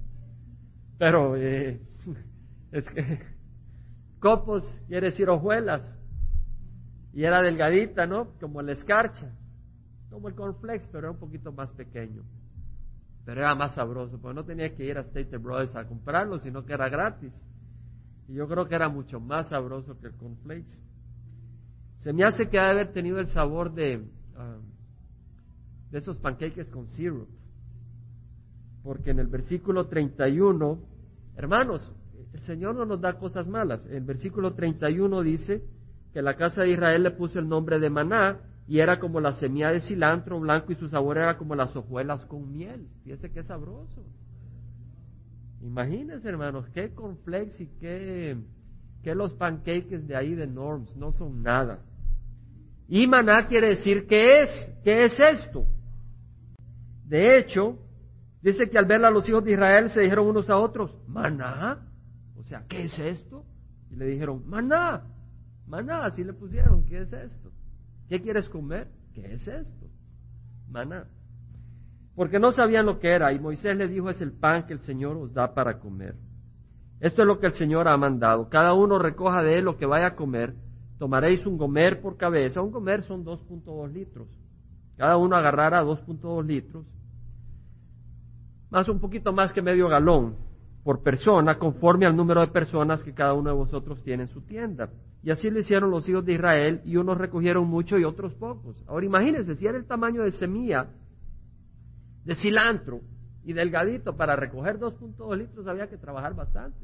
Pero 0.98 1.36
eh, 1.38 1.80
es 2.72 2.90
que 2.90 3.20
copos 4.20 4.68
quiere 4.88 5.12
decir 5.12 5.30
hojuelas. 5.30 5.82
Y 7.14 7.24
era 7.24 7.42
delgadita, 7.44 8.08
¿no? 8.08 8.32
Como 8.40 8.62
la 8.64 8.72
escarcha. 8.72 9.32
Como 10.10 10.28
el 10.28 10.36
cornflakes, 10.36 10.88
pero 10.92 11.00
era 11.00 11.12
un 11.12 11.20
poquito 11.20 11.52
más 11.52 11.70
pequeño. 11.72 12.24
Pero 13.26 13.42
era 13.42 13.54
más 13.54 13.76
sabroso, 13.76 14.20
porque 14.20 14.36
no 14.36 14.44
tenía 14.44 14.76
que 14.76 14.86
ir 14.86 14.98
a 14.98 15.02
State 15.02 15.38
Brothers 15.38 15.76
a 15.76 15.88
comprarlo, 15.88 16.40
sino 16.40 16.66
que 16.66 16.74
era 16.74 16.90
gratis. 16.90 17.32
Y 18.28 18.34
yo 18.34 18.48
creo 18.48 18.68
que 18.68 18.76
era 18.76 18.90
mucho 18.90 19.20
más 19.20 19.50
sabroso 19.50 20.00
que 20.00 20.08
el 20.08 20.16
cornflakes. 20.16 20.82
Se 22.04 22.14
me 22.14 22.24
hace 22.24 22.50
que 22.50 22.60
ha 22.60 22.66
de 22.66 22.72
haber 22.72 22.94
tenido 22.94 23.20
el 23.20 23.28
sabor 23.28 23.74
de, 23.74 24.04
ah, 24.36 24.58
de 25.92 25.98
esos 25.98 26.18
pancakes 26.18 26.70
con 26.70 26.88
syrup 26.90 27.30
porque 28.84 29.12
en 29.12 29.20
el 29.20 29.28
versículo 29.28 29.88
31, 29.88 30.78
hermanos, 31.38 31.90
el 32.34 32.42
Señor 32.42 32.76
no 32.76 32.86
nos 32.86 33.00
da 33.00 33.18
cosas 33.18 33.48
malas. 33.48 33.86
El 33.88 34.04
versículo 34.04 34.54
31 34.54 35.22
dice 35.22 35.64
que 36.12 36.22
la 36.22 36.36
casa 36.36 36.64
de 36.64 36.72
Israel 36.72 37.04
le 37.04 37.12
puso 37.12 37.40
el 37.40 37.48
nombre 37.48 37.80
de 37.80 37.90
maná 37.90 38.42
y 38.68 38.80
era 38.80 39.00
como 39.00 39.22
la 39.22 39.34
semilla 39.34 39.72
de 39.72 39.82
cilantro 39.82 40.40
blanco 40.40 40.72
y 40.72 40.76
su 40.76 40.90
sabor 40.90 41.18
era 41.18 41.38
como 41.38 41.56
las 41.56 41.76
hojuelas 41.76 42.26
con 42.26 42.52
miel. 42.52 42.88
Fíjese 43.04 43.32
qué 43.32 43.44
sabroso. 43.44 44.04
Imagínense, 45.62 46.28
hermanos, 46.28 46.68
qué 46.74 46.94
complex 46.94 47.60
y 47.62 47.68
qué, 47.80 48.38
qué 49.02 49.16
los 49.16 49.34
pancakes 49.34 50.08
de 50.08 50.16
ahí 50.16 50.36
de 50.36 50.46
Norms 50.46 50.94
no 50.98 51.14
son 51.14 51.42
nada. 51.42 51.80
Y 52.88 53.08
maná 53.08 53.48
quiere 53.48 53.70
decir 53.70 54.06
qué 54.08 54.44
es, 54.44 54.50
qué 54.84 55.06
es 55.06 55.20
esto. 55.20 55.66
De 57.06 57.38
hecho, 57.38 57.80
Dice 58.44 58.70
que 58.70 58.78
al 58.78 58.86
verla 58.86 59.10
los 59.10 59.28
hijos 59.30 59.46
de 59.46 59.54
Israel 59.54 59.90
se 59.90 60.02
dijeron 60.02 60.28
unos 60.28 60.50
a 60.50 60.58
otros, 60.58 60.94
maná. 61.08 61.80
O 62.36 62.44
sea, 62.44 62.66
¿qué 62.68 62.84
es 62.84 63.00
esto? 63.00 63.46
Y 63.90 63.96
le 63.96 64.06
dijeron, 64.06 64.44
maná. 64.46 65.02
Maná, 65.66 66.06
así 66.06 66.26
le 66.26 66.34
pusieron, 66.34 66.86
¿qué 66.86 67.04
es 67.04 67.14
esto? 67.14 67.52
¿Qué 68.10 68.22
quieres 68.22 68.50
comer? 68.50 68.90
¿Qué 69.14 69.34
es 69.34 69.48
esto? 69.48 69.88
Maná. 70.70 71.06
Porque 72.18 72.38
no 72.38 72.52
sabían 72.52 72.86
lo 72.86 73.00
que 73.00 73.14
era. 73.14 73.32
Y 73.32 73.40
Moisés 73.40 73.78
le 73.78 73.88
dijo, 73.88 74.10
es 74.10 74.20
el 74.20 74.34
pan 74.34 74.68
que 74.68 74.74
el 74.74 74.82
Señor 74.82 75.16
os 75.16 75.34
da 75.34 75.54
para 75.54 75.80
comer. 75.80 76.16
Esto 77.00 77.22
es 77.22 77.28
lo 77.28 77.40
que 77.40 77.48
el 77.48 77.54
Señor 77.54 77.88
ha 77.88 77.96
mandado. 77.96 78.50
Cada 78.50 78.74
uno 78.74 79.00
recoja 79.00 79.42
de 79.42 79.58
él 79.58 79.64
lo 79.64 79.78
que 79.78 79.86
vaya 79.86 80.08
a 80.08 80.16
comer. 80.16 80.54
Tomaréis 81.04 81.46
un 81.46 81.58
gomer 81.58 82.00
por 82.00 82.16
cabeza. 82.16 82.62
Un 82.62 82.72
gomer 82.72 83.04
son 83.04 83.26
2.2 83.26 83.92
litros. 83.92 84.30
Cada 84.96 85.18
uno 85.18 85.36
agarrará 85.36 85.84
2.2 85.84 86.46
litros 86.46 86.86
más 88.70 88.88
un 88.88 89.02
poquito 89.02 89.34
más 89.34 89.52
que 89.52 89.62
medio 89.62 89.90
galón 89.90 90.38
por 90.82 91.04
persona, 91.04 91.60
conforme 91.60 92.06
al 92.06 92.16
número 92.16 92.40
de 92.40 92.48
personas 92.48 93.04
que 93.04 93.14
cada 93.14 93.34
uno 93.34 93.50
de 93.50 93.56
vosotros 93.58 94.02
tiene 94.02 94.24
en 94.24 94.30
su 94.30 94.44
tienda. 94.44 94.92
Y 95.22 95.30
así 95.30 95.50
lo 95.50 95.60
hicieron 95.60 95.92
los 95.92 96.08
hijos 96.08 96.24
de 96.24 96.36
Israel, 96.36 96.80
y 96.86 96.96
unos 96.96 97.18
recogieron 97.18 97.68
mucho 97.68 97.98
y 97.98 98.06
otros 98.06 98.34
pocos. 98.36 98.82
Ahora 98.88 99.06
imagínense, 99.06 99.58
si 99.58 99.68
era 99.68 99.78
el 99.78 99.86
tamaño 99.86 100.24
de 100.24 100.32
semilla 100.32 100.88
de 102.24 102.36
cilantro 102.36 103.02
y 103.44 103.52
delgadito, 103.52 104.16
para 104.16 104.38
recoger 104.38 104.80
2.2 104.80 105.38
litros 105.38 105.68
había 105.68 105.90
que 105.90 105.98
trabajar 105.98 106.34
bastante. 106.34 106.80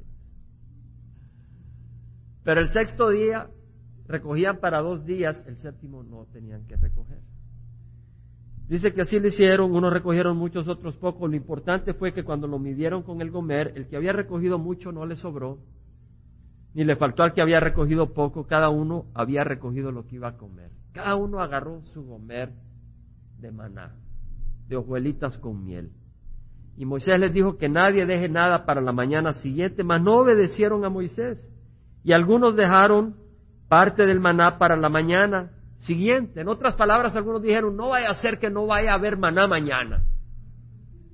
Pero 2.44 2.60
el 2.60 2.70
sexto 2.72 3.12
día 3.12 3.48
recogían 4.10 4.58
para 4.58 4.80
dos 4.80 5.06
días, 5.06 5.42
el 5.48 5.58
séptimo 5.58 6.04
no 6.04 6.26
tenían 6.34 6.66
que 6.66 6.76
recoger. 6.76 7.20
Dice 8.68 8.92
que 8.92 9.02
así 9.02 9.20
lo 9.20 9.28
hicieron, 9.28 9.74
unos 9.74 9.94
recogieron 9.94 10.36
muchos, 10.36 10.68
otros 10.68 10.96
pocos. 10.98 11.30
Lo 11.30 11.36
importante 11.36 11.94
fue 11.94 12.12
que 12.12 12.24
cuando 12.24 12.48
lo 12.48 12.60
midieron 12.60 13.04
con 13.04 13.22
el 13.22 13.32
gomer, 13.32 13.74
el 13.76 13.88
que 13.88 13.96
había 13.96 14.12
recogido 14.12 14.58
mucho 14.58 14.92
no 14.92 15.06
le 15.06 15.16
sobró, 15.16 15.60
ni 16.74 16.84
le 16.84 16.96
faltó 16.96 17.24
al 17.24 17.34
que 17.34 17.42
había 17.42 17.60
recogido 17.60 18.14
poco, 18.14 18.46
cada 18.46 18.70
uno 18.70 19.06
había 19.14 19.44
recogido 19.44 19.92
lo 19.92 20.06
que 20.06 20.16
iba 20.16 20.30
a 20.30 20.38
comer. 20.38 20.72
Cada 20.92 21.16
uno 21.16 21.40
agarró 21.40 21.82
su 21.94 22.04
gomer 22.04 22.52
de 23.40 23.52
maná, 23.52 23.96
de 24.68 24.76
hojuelitas 24.76 25.38
con 25.38 25.64
miel. 25.64 25.92
Y 26.78 26.86
Moisés 26.86 27.20
les 27.20 27.34
dijo 27.34 27.58
que 27.58 27.70
nadie 27.70 28.06
deje 28.06 28.30
nada 28.30 28.66
para 28.66 28.82
la 28.82 28.92
mañana 28.92 29.34
siguiente, 29.34 29.84
mas 29.84 30.02
no 30.02 30.18
obedecieron 30.18 30.86
a 30.86 30.90
Moisés. 30.90 31.44
Y 32.04 32.12
algunos 32.12 32.56
dejaron 32.56 33.16
parte 33.70 34.06
del 34.06 34.20
maná 34.20 34.58
para 34.58 34.76
la 34.76 34.90
mañana 34.90 35.52
siguiente. 35.78 36.42
En 36.42 36.50
otras 36.50 36.76
palabras, 36.76 37.16
algunos 37.16 37.42
dijeron, 37.42 37.78
no 37.78 37.90
vaya 37.90 38.10
a 38.10 38.16
ser 38.16 38.40
que 38.40 38.50
no 38.50 38.66
vaya 38.66 38.92
a 38.92 38.96
haber 38.96 39.18
maná 39.18 39.48
mañana. 39.48 40.04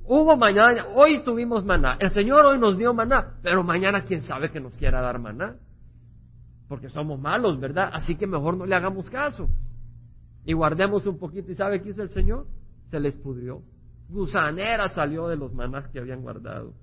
Hubo 0.08 0.38
mañana, 0.38 0.86
hoy 0.96 1.24
tuvimos 1.24 1.66
maná. 1.66 1.98
El 2.00 2.12
Señor 2.12 2.46
hoy 2.46 2.58
nos 2.58 2.78
dio 2.78 2.94
maná, 2.94 3.34
pero 3.44 3.64
mañana 3.64 4.06
quién 4.06 4.24
sabe 4.24 4.52
que 4.52 4.60
nos 4.60 4.78
quiera 4.78 5.02
dar 5.02 5.20
maná. 5.20 5.56
Porque 6.68 6.90
somos 6.90 7.20
malos, 7.20 7.60
¿verdad? 7.60 7.90
Así 7.94 8.16
que 8.16 8.26
mejor 8.26 8.58
no 8.58 8.66
le 8.66 8.76
hagamos 8.76 9.10
caso. 9.10 9.48
Y 10.46 10.54
guardemos 10.54 11.06
un 11.06 11.20
poquito. 11.20 11.52
¿Y 11.52 11.56
sabe 11.56 11.82
qué 11.82 11.90
hizo 11.90 12.02
el 12.02 12.10
Señor? 12.10 12.48
Se 12.90 13.00
les 13.00 13.14
pudrió. 13.16 13.62
Gusanera 14.10 14.90
salió 14.90 15.28
de 15.28 15.36
los 15.36 15.54
manás 15.54 15.88
que 15.90 16.00
habían 16.00 16.22
guardado. 16.22 16.74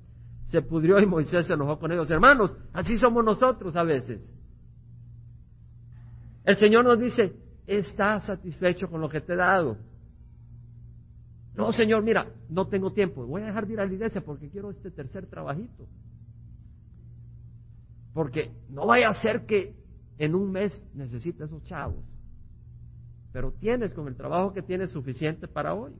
Se 0.46 0.62
pudrió 0.62 1.00
y 1.00 1.06
Moisés 1.06 1.46
se 1.46 1.54
enojó 1.54 1.78
con 1.78 1.90
ellos. 1.92 2.10
Hermanos, 2.10 2.52
así 2.72 2.98
somos 2.98 3.24
nosotros 3.24 3.74
a 3.74 3.84
veces. 3.84 4.20
El 6.44 6.56
Señor 6.56 6.84
nos 6.84 6.98
dice, 6.98 7.34
¿Estás 7.66 8.24
satisfecho 8.24 8.90
con 8.90 9.00
lo 9.00 9.08
que 9.08 9.20
te 9.20 9.34
he 9.34 9.36
dado? 9.36 9.78
No, 11.54 11.72
Señor, 11.72 12.02
mira, 12.02 12.26
no 12.48 12.66
tengo 12.66 12.92
tiempo. 12.92 13.26
Voy 13.26 13.42
a 13.42 13.46
dejar 13.46 13.66
de 13.66 13.74
ir 13.74 13.80
a 13.80 13.86
la 13.86 13.92
iglesia 13.92 14.20
porque 14.22 14.48
quiero 14.48 14.70
este 14.70 14.90
tercer 14.90 15.26
trabajito. 15.26 15.86
Porque 18.14 18.52
no 18.68 18.86
vaya 18.86 19.08
a 19.08 19.14
ser 19.14 19.46
que 19.46 19.74
en 20.18 20.34
un 20.34 20.50
mes 20.50 20.82
necesites 20.94 21.42
esos 21.42 21.62
chavos. 21.64 22.04
Pero 23.32 23.52
tienes 23.52 23.94
con 23.94 24.08
el 24.08 24.16
trabajo 24.16 24.52
que 24.52 24.62
tienes 24.62 24.90
suficiente 24.90 25.46
para 25.46 25.74
hoy. 25.74 25.92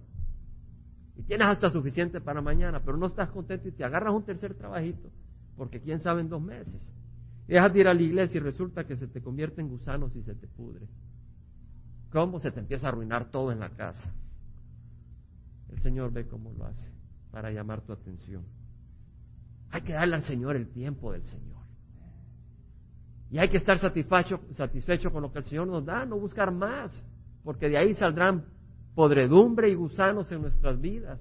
Y 1.17 1.23
tienes 1.23 1.47
hasta 1.47 1.71
suficiente 1.71 2.21
para 2.21 2.41
mañana, 2.41 2.81
pero 2.85 2.97
no 2.97 3.07
estás 3.07 3.31
contento 3.31 3.69
y 3.69 3.73
te 3.73 3.85
agarras 3.85 4.15
un 4.15 4.25
tercer 4.25 4.55
trabajito. 4.55 5.11
Porque 5.57 5.81
quién 5.81 6.01
sabe 6.01 6.23
en 6.23 6.29
dos 6.29 6.43
meses. 6.43 6.81
Dejas 7.47 7.73
de 7.73 7.81
ir 7.81 7.89
a 7.89 7.95
la 7.95 8.03
iglesia 8.03 8.39
y 8.39 8.41
resulta 8.41 8.85
que 8.85 8.97
se 8.97 9.09
te 9.09 9.21
convierte 9.21 9.61
en 9.61 9.69
gusanos 9.69 10.15
y 10.17 10.23
se 10.23 10.35
te 10.35 10.47
pudre 10.47 10.87
cómo 12.13 12.39
se 12.39 12.51
te 12.51 12.61
empieza 12.61 12.87
a 12.87 12.89
arruinar 12.91 13.31
todo 13.31 13.51
en 13.51 13.59
la 13.59 13.71
casa. 13.71 14.13
El 15.71 15.81
Señor 15.81 16.13
ve 16.13 16.27
cómo 16.29 16.53
lo 16.53 16.67
hace 16.67 16.93
para 17.31 17.51
llamar 17.51 17.81
tu 17.81 17.93
atención. 17.93 18.45
Hay 19.71 19.81
que 19.81 19.95
darle 19.95 20.17
al 20.17 20.23
Señor 20.23 20.55
el 20.55 20.69
tiempo 20.69 21.13
del 21.13 21.25
Señor. 21.25 21.63
Y 23.31 23.39
hay 23.39 23.49
que 23.49 23.57
estar 23.57 23.79
satisfecho, 23.79 24.41
satisfecho 24.51 25.11
con 25.11 25.23
lo 25.23 25.33
que 25.33 25.39
el 25.39 25.47
Señor 25.47 25.67
nos 25.67 25.87
da, 25.87 26.05
no 26.05 26.19
buscar 26.19 26.53
más, 26.53 26.93
porque 27.43 27.71
de 27.71 27.79
ahí 27.79 27.95
saldrán 27.95 28.45
podredumbre 28.95 29.71
y 29.71 29.75
gusanos 29.75 30.31
en 30.31 30.43
nuestras 30.43 30.79
vidas. 30.79 31.19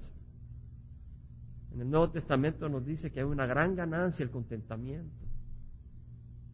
En 1.72 1.80
el 1.80 1.88
Nuevo 1.88 2.10
Testamento 2.10 2.68
nos 2.68 2.84
dice 2.84 3.10
que 3.10 3.20
hay 3.20 3.26
una 3.26 3.46
gran 3.46 3.74
ganancia 3.74 4.22
el 4.22 4.30
contentamiento. 4.30 5.31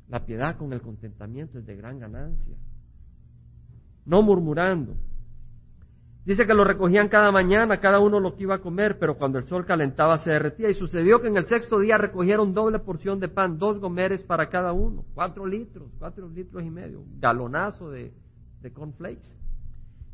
La 0.08 0.24
piedad 0.24 0.56
con 0.56 0.72
el 0.72 0.80
contentamiento 0.80 1.58
es 1.58 1.66
de 1.66 1.76
gran 1.76 1.98
ganancia. 1.98 2.56
No 4.06 4.22
murmurando. 4.22 4.94
Dice 6.24 6.46
que 6.46 6.54
lo 6.54 6.64
recogían 6.64 7.08
cada 7.08 7.32
mañana, 7.32 7.80
cada 7.80 8.00
uno 8.00 8.20
lo 8.20 8.34
que 8.36 8.42
iba 8.42 8.56
a 8.56 8.60
comer, 8.60 8.98
pero 8.98 9.16
cuando 9.16 9.38
el 9.38 9.46
sol 9.46 9.64
calentaba 9.64 10.18
se 10.18 10.30
derretía. 10.30 10.68
Y 10.68 10.74
sucedió 10.74 11.20
que 11.20 11.28
en 11.28 11.36
el 11.36 11.46
sexto 11.46 11.78
día 11.78 11.96
recogieron 11.96 12.52
doble 12.52 12.78
porción 12.80 13.18
de 13.20 13.28
pan, 13.28 13.58
dos 13.58 13.80
gomeres 13.80 14.22
para 14.24 14.48
cada 14.48 14.72
uno, 14.72 15.04
cuatro 15.14 15.46
litros, 15.46 15.90
cuatro 15.98 16.28
litros 16.28 16.62
y 16.62 16.70
medio, 16.70 17.00
un 17.00 17.18
galonazo 17.20 17.90
de, 17.90 18.12
de 18.60 18.72
cornflakes. 18.72 19.26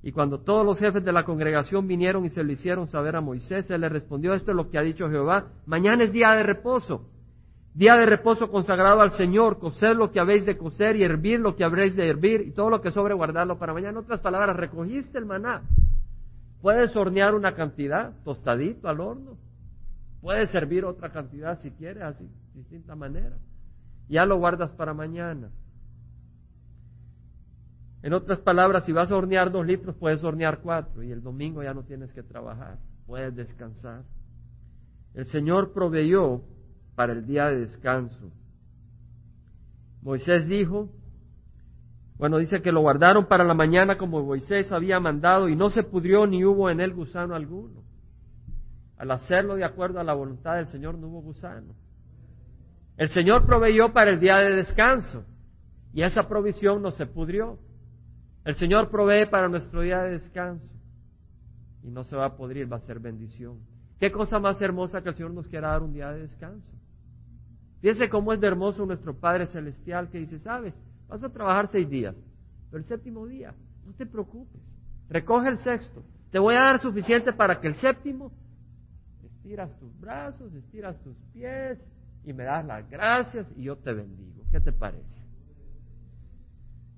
Y 0.03 0.13
cuando 0.13 0.41
todos 0.41 0.67
los 0.67 0.79
jefes 0.79 1.05
de 1.05 1.13
la 1.13 1.25
congregación 1.25 1.89
vinieron 1.89 2.25
y 2.25 2.31
se 2.31 2.45
lo 2.45 2.53
hicieron 2.53 2.89
saber 2.89 3.17
a 3.17 3.21
Moisés, 3.21 3.71
él 3.71 3.81
le 3.81 3.89
respondió, 3.89 4.35
esto 4.35 4.51
es 4.51 4.57
lo 4.57 4.71
que 4.71 4.79
ha 4.79 4.83
dicho 4.83 5.09
Jehová, 5.09 5.49
mañana 5.67 6.05
es 6.05 6.13
día 6.13 6.33
de 6.33 6.43
reposo, 6.43 7.09
día 7.75 7.97
de 7.97 8.07
reposo 8.07 8.49
consagrado 8.51 9.01
al 9.01 9.13
Señor, 9.13 9.59
coser 9.59 9.97
lo 9.97 10.13
que 10.13 10.21
habéis 10.21 10.47
de 10.47 10.57
coser 10.57 10.97
y 10.97 11.03
hervir 11.03 11.41
lo 11.41 11.57
que 11.57 11.65
habréis 11.65 11.97
de 11.97 12.09
hervir 12.09 12.41
y 12.43 12.53
todo 12.53 12.71
lo 12.71 12.81
que 12.81 12.93
sobre 12.93 13.15
guardarlo 13.15 13.59
para 13.59 13.75
mañana. 13.75 13.91
En 13.91 14.05
otras 14.05 14.21
palabras, 14.21 14.57
recogiste 14.57 15.19
el 15.19 15.27
maná. 15.27 15.63
Puedes 16.63 16.95
hornear 16.97 17.35
una 17.35 17.55
cantidad, 17.55 18.15
tostadito 18.25 18.89
al 18.89 19.01
horno. 19.01 19.37
Puedes 20.21 20.51
servir 20.51 20.85
otra 20.85 21.11
cantidad 21.11 21.59
si 21.59 21.71
quieres, 21.73 22.03
así, 22.05 22.25
de 22.25 22.61
distinta 22.61 22.95
manera. 22.95 23.37
Ya 24.09 24.25
lo 24.25 24.39
guardas 24.39 24.71
para 24.71 24.95
mañana. 24.95 25.51
En 28.03 28.13
otras 28.13 28.39
palabras, 28.41 28.85
si 28.85 28.93
vas 28.93 29.11
a 29.11 29.17
hornear 29.17 29.51
dos 29.51 29.67
litros, 29.67 29.97
puedes 29.97 30.23
hornear 30.23 30.61
cuatro 30.61 31.03
y 31.03 31.11
el 31.11 31.23
domingo 31.23 31.63
ya 31.63 31.75
no 31.75 31.83
tienes 31.85 32.13
que 32.13 32.23
trabajar, 32.23 32.79
puedes 33.07 33.35
descansar. 33.35 34.03
El 35.15 35.27
Señor 35.27 35.73
proveyó 35.73 36.43
para 36.95 37.13
el 37.13 37.27
día 37.27 37.47
de 37.47 37.61
descanso. 37.61 38.31
Moisés 40.03 40.47
dijo, 40.47 40.91
bueno, 42.17 42.39
dice 42.39 42.63
que 42.63 42.73
lo 42.73 42.81
guardaron 42.81 43.27
para 43.27 43.45
la 43.45 43.55
mañana 43.55 43.99
como 43.99 44.23
Moisés 44.23 44.71
había 44.71 45.01
mandado 45.01 45.49
y 45.49 45.57
no 45.57 45.71
se 45.71 45.83
pudrió 45.83 46.27
ni 46.27 46.45
hubo 46.45 46.71
en 46.71 46.81
él 46.81 46.95
gusano 46.95 47.35
alguno. 47.35 47.83
Al 48.97 49.11
hacerlo 49.11 49.57
de 49.57 49.65
acuerdo 49.65 49.99
a 49.99 50.05
la 50.05 50.15
voluntad 50.15 50.57
del 50.57 50.69
Señor 50.69 50.97
no 50.97 51.09
hubo 51.09 51.23
gusano. 51.23 51.75
El 52.97 53.09
Señor 53.09 53.45
proveyó 53.45 53.93
para 53.93 54.11
el 54.13 54.21
día 54.21 54.37
de 54.37 54.55
descanso 54.55 55.25
y 55.93 56.03
esa 56.03 56.29
provisión 56.29 56.83
no 56.83 56.93
se 56.93 57.07
pudrió. 57.07 57.59
El 58.45 58.55
Señor 58.55 58.91
provee 58.91 59.27
para 59.27 59.49
nuestro 59.49 59.81
día 59.81 60.03
de 60.03 60.13
descanso 60.13 60.73
y 61.83 61.91
no 61.91 62.05
se 62.05 62.15
va 62.15 62.27
a 62.27 62.37
podrir, 62.37 62.73
va 62.73 62.77
a 62.77 62.87
ser 62.87 63.01
bendición. 63.01 63.59
¿Qué 63.99 64.13
cosa 64.13 64.39
más 64.39 64.61
hermosa 64.61 65.03
que 65.03 65.09
el 65.09 65.15
Señor 65.17 65.33
nos 65.33 65.49
quiera 65.49 65.71
dar 65.71 65.83
un 65.83 65.93
día 65.93 66.13
de 66.13 66.21
descanso? 66.21 66.73
Fíjese 67.85 68.09
cómo 68.09 68.33
es 68.33 68.41
de 68.41 68.47
hermoso 68.47 68.87
nuestro 68.87 69.13
Padre 69.13 69.47
Celestial 69.49 70.09
que 70.09 70.17
dice, 70.17 70.39
sabes, 70.39 70.73
vas 71.07 71.23
a 71.23 71.29
trabajar 71.29 71.69
seis 71.71 71.87
días, 71.87 72.17
pero 72.71 72.83
el 72.83 72.89
séptimo 72.89 73.27
día, 73.27 73.53
no 73.85 73.93
te 73.93 74.07
preocupes, 74.07 74.59
recoge 75.11 75.51
el 75.51 75.59
sexto, 75.59 76.03
te 76.31 76.39
voy 76.39 76.55
a 76.55 76.61
dar 76.61 76.81
suficiente 76.81 77.35
para 77.35 77.61
que 77.61 77.67
el 77.69 77.75
séptimo 77.75 78.33
estiras 79.23 79.79
tus 79.79 80.01
brazos, 80.01 80.55
estiras 80.55 80.99
tus 81.03 81.15
pies 81.35 81.79
y 82.25 82.33
me 82.33 82.45
das 82.45 82.65
las 82.65 82.89
gracias 82.89 83.47
y 83.55 83.65
yo 83.65 83.77
te 83.77 83.93
bendigo. 83.93 84.45
¿Qué 84.51 84.61
te 84.61 84.73
parece? 84.73 85.29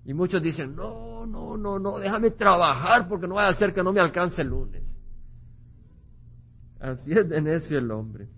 Y 0.04 0.14
muchos 0.14 0.40
dicen, 0.40 0.76
no, 0.76 1.26
no, 1.26 1.56
no, 1.56 1.80
no, 1.80 1.98
déjame 1.98 2.30
trabajar 2.30 3.08
porque 3.08 3.26
no 3.26 3.34
voy 3.34 3.42
a 3.42 3.48
hacer 3.48 3.74
que 3.74 3.82
no 3.82 3.92
me 3.92 3.98
alcance 3.98 4.40
el 4.40 4.50
lunes. 4.50 4.84
Así 6.78 7.10
es 7.10 7.28
de 7.28 7.40
necio 7.40 7.76
el 7.76 7.90
hombre. 7.90 8.28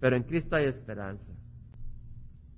Pero 0.00 0.16
en 0.16 0.24
Cristo 0.24 0.56
hay 0.56 0.66
esperanza. 0.66 1.32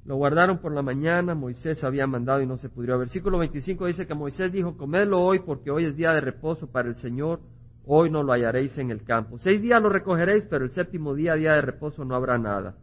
Lo 0.05 0.17
guardaron 0.17 0.59
por 0.59 0.73
la 0.73 0.81
mañana, 0.81 1.35
Moisés 1.35 1.85
había 1.85 2.07
mandado 2.07 2.41
y 2.41 2.47
no 2.47 2.57
se 2.57 2.71
pudrió. 2.71 2.99
Versículo 2.99 3.39
25 3.39 3.87
dice 3.87 4.07
que 4.07 4.15
Moisés 4.15 4.51
dijo, 4.51 4.77
comedlo 4.77 5.21
hoy 5.21 5.41
porque 5.41 5.71
hoy 5.71 5.85
es 5.85 5.97
día 5.97 6.13
de 6.13 6.23
reposo 6.23 6.71
para 6.71 6.89
el 6.89 6.97
Señor, 6.97 7.41
hoy 7.85 8.11
no 8.11 8.23
lo 8.23 8.33
hallaréis 8.33 8.77
en 8.79 8.91
el 8.91 9.05
campo. 9.05 9.39
Seis 9.39 9.61
días 9.61 9.83
lo 9.83 9.91
recogeréis, 9.91 10.45
pero 10.49 10.65
el 10.65 10.71
séptimo 10.71 11.15
día, 11.15 11.35
día 11.35 11.53
de 11.53 11.61
reposo, 11.61 12.05
no 12.07 12.15
habrá 12.15 12.39
nada. 12.39 12.77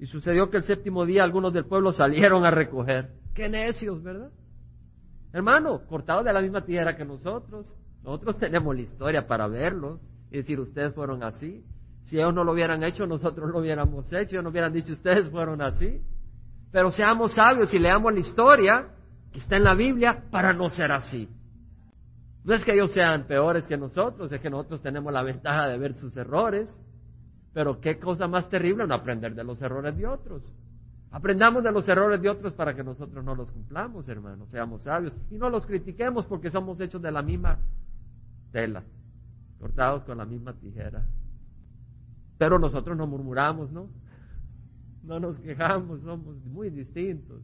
Y 0.00 0.06
sucedió 0.06 0.50
que 0.50 0.56
el 0.56 0.64
séptimo 0.64 1.06
día 1.06 1.22
algunos 1.22 1.52
del 1.52 1.66
pueblo 1.66 1.92
salieron 1.92 2.44
a 2.44 2.50
recoger. 2.50 3.12
Qué 3.32 3.48
necios, 3.48 4.02
¿verdad? 4.02 4.32
Hermano, 5.32 5.86
cortados 5.86 6.24
de 6.24 6.32
la 6.32 6.40
misma 6.40 6.64
tierra 6.64 6.96
que 6.96 7.04
nosotros. 7.04 7.72
Nosotros 8.02 8.38
tenemos 8.38 8.74
la 8.74 8.82
historia 8.82 9.26
para 9.26 9.46
verlos 9.46 10.00
y 10.30 10.38
decir, 10.38 10.60
ustedes 10.60 10.92
fueron 10.94 11.22
así. 11.22 11.64
Si 12.04 12.16
ellos 12.16 12.34
no 12.34 12.44
lo 12.44 12.52
hubieran 12.52 12.82
hecho, 12.82 13.06
nosotros 13.06 13.50
lo 13.50 13.60
hubiéramos 13.60 14.12
hecho. 14.12 14.42
No 14.42 14.50
hubieran 14.50 14.72
dicho, 14.72 14.92
ustedes 14.92 15.28
fueron 15.30 15.62
así. 15.62 16.00
Pero 16.70 16.90
seamos 16.90 17.34
sabios 17.34 17.72
y 17.72 17.78
leamos 17.78 18.12
la 18.12 18.20
historia 18.20 18.88
que 19.32 19.38
está 19.38 19.56
en 19.56 19.64
la 19.64 19.74
Biblia 19.74 20.24
para 20.30 20.52
no 20.52 20.68
ser 20.68 20.92
así. 20.92 21.28
No 22.44 22.54
es 22.54 22.64
que 22.64 22.72
ellos 22.72 22.92
sean 22.92 23.26
peores 23.26 23.66
que 23.66 23.76
nosotros, 23.76 24.30
es 24.30 24.40
que 24.40 24.50
nosotros 24.50 24.82
tenemos 24.82 25.12
la 25.12 25.22
ventaja 25.22 25.66
de 25.66 25.78
ver 25.78 25.94
sus 25.94 26.16
errores. 26.16 26.76
Pero 27.54 27.80
qué 27.80 27.98
cosa 27.98 28.26
más 28.26 28.48
terrible 28.50 28.86
no 28.86 28.94
aprender 28.94 29.34
de 29.34 29.44
los 29.44 29.62
errores 29.62 29.96
de 29.96 30.06
otros. 30.06 30.50
Aprendamos 31.10 31.62
de 31.62 31.70
los 31.70 31.88
errores 31.88 32.20
de 32.20 32.28
otros 32.28 32.52
para 32.54 32.74
que 32.74 32.82
nosotros 32.82 33.24
no 33.24 33.36
los 33.36 33.50
cumplamos, 33.52 34.08
hermanos. 34.08 34.50
Seamos 34.50 34.82
sabios. 34.82 35.12
Y 35.30 35.38
no 35.38 35.48
los 35.48 35.64
critiquemos 35.64 36.26
porque 36.26 36.50
somos 36.50 36.80
hechos 36.80 37.00
de 37.00 37.12
la 37.12 37.22
misma 37.22 37.60
tela, 38.50 38.82
cortados 39.60 40.02
con 40.02 40.18
la 40.18 40.24
misma 40.24 40.52
tijera. 40.54 41.06
Pero 42.44 42.58
nosotros 42.58 42.94
no 42.94 43.06
murmuramos, 43.06 43.72
¿no? 43.72 43.88
No 45.02 45.18
nos 45.18 45.40
quejamos, 45.40 46.02
somos 46.02 46.36
muy 46.44 46.68
distintos. 46.68 47.40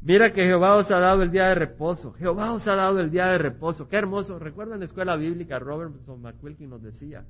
Mira 0.00 0.32
que 0.32 0.42
Jehová 0.44 0.76
os 0.76 0.90
ha 0.90 0.98
dado 0.98 1.22
el 1.22 1.30
día 1.30 1.48
de 1.48 1.54
reposo. 1.54 2.14
Jehová 2.14 2.50
os 2.54 2.66
ha 2.66 2.74
dado 2.74 2.98
el 3.00 3.10
día 3.10 3.26
de 3.26 3.36
reposo. 3.36 3.88
Qué 3.88 3.96
hermoso. 3.96 4.38
Recuerda 4.38 4.72
en 4.72 4.80
la 4.80 4.86
escuela 4.86 5.16
bíblica, 5.16 5.58
Robertson 5.58 6.22
McQuilkin 6.22 6.70
nos 6.70 6.82
decía 6.82 7.26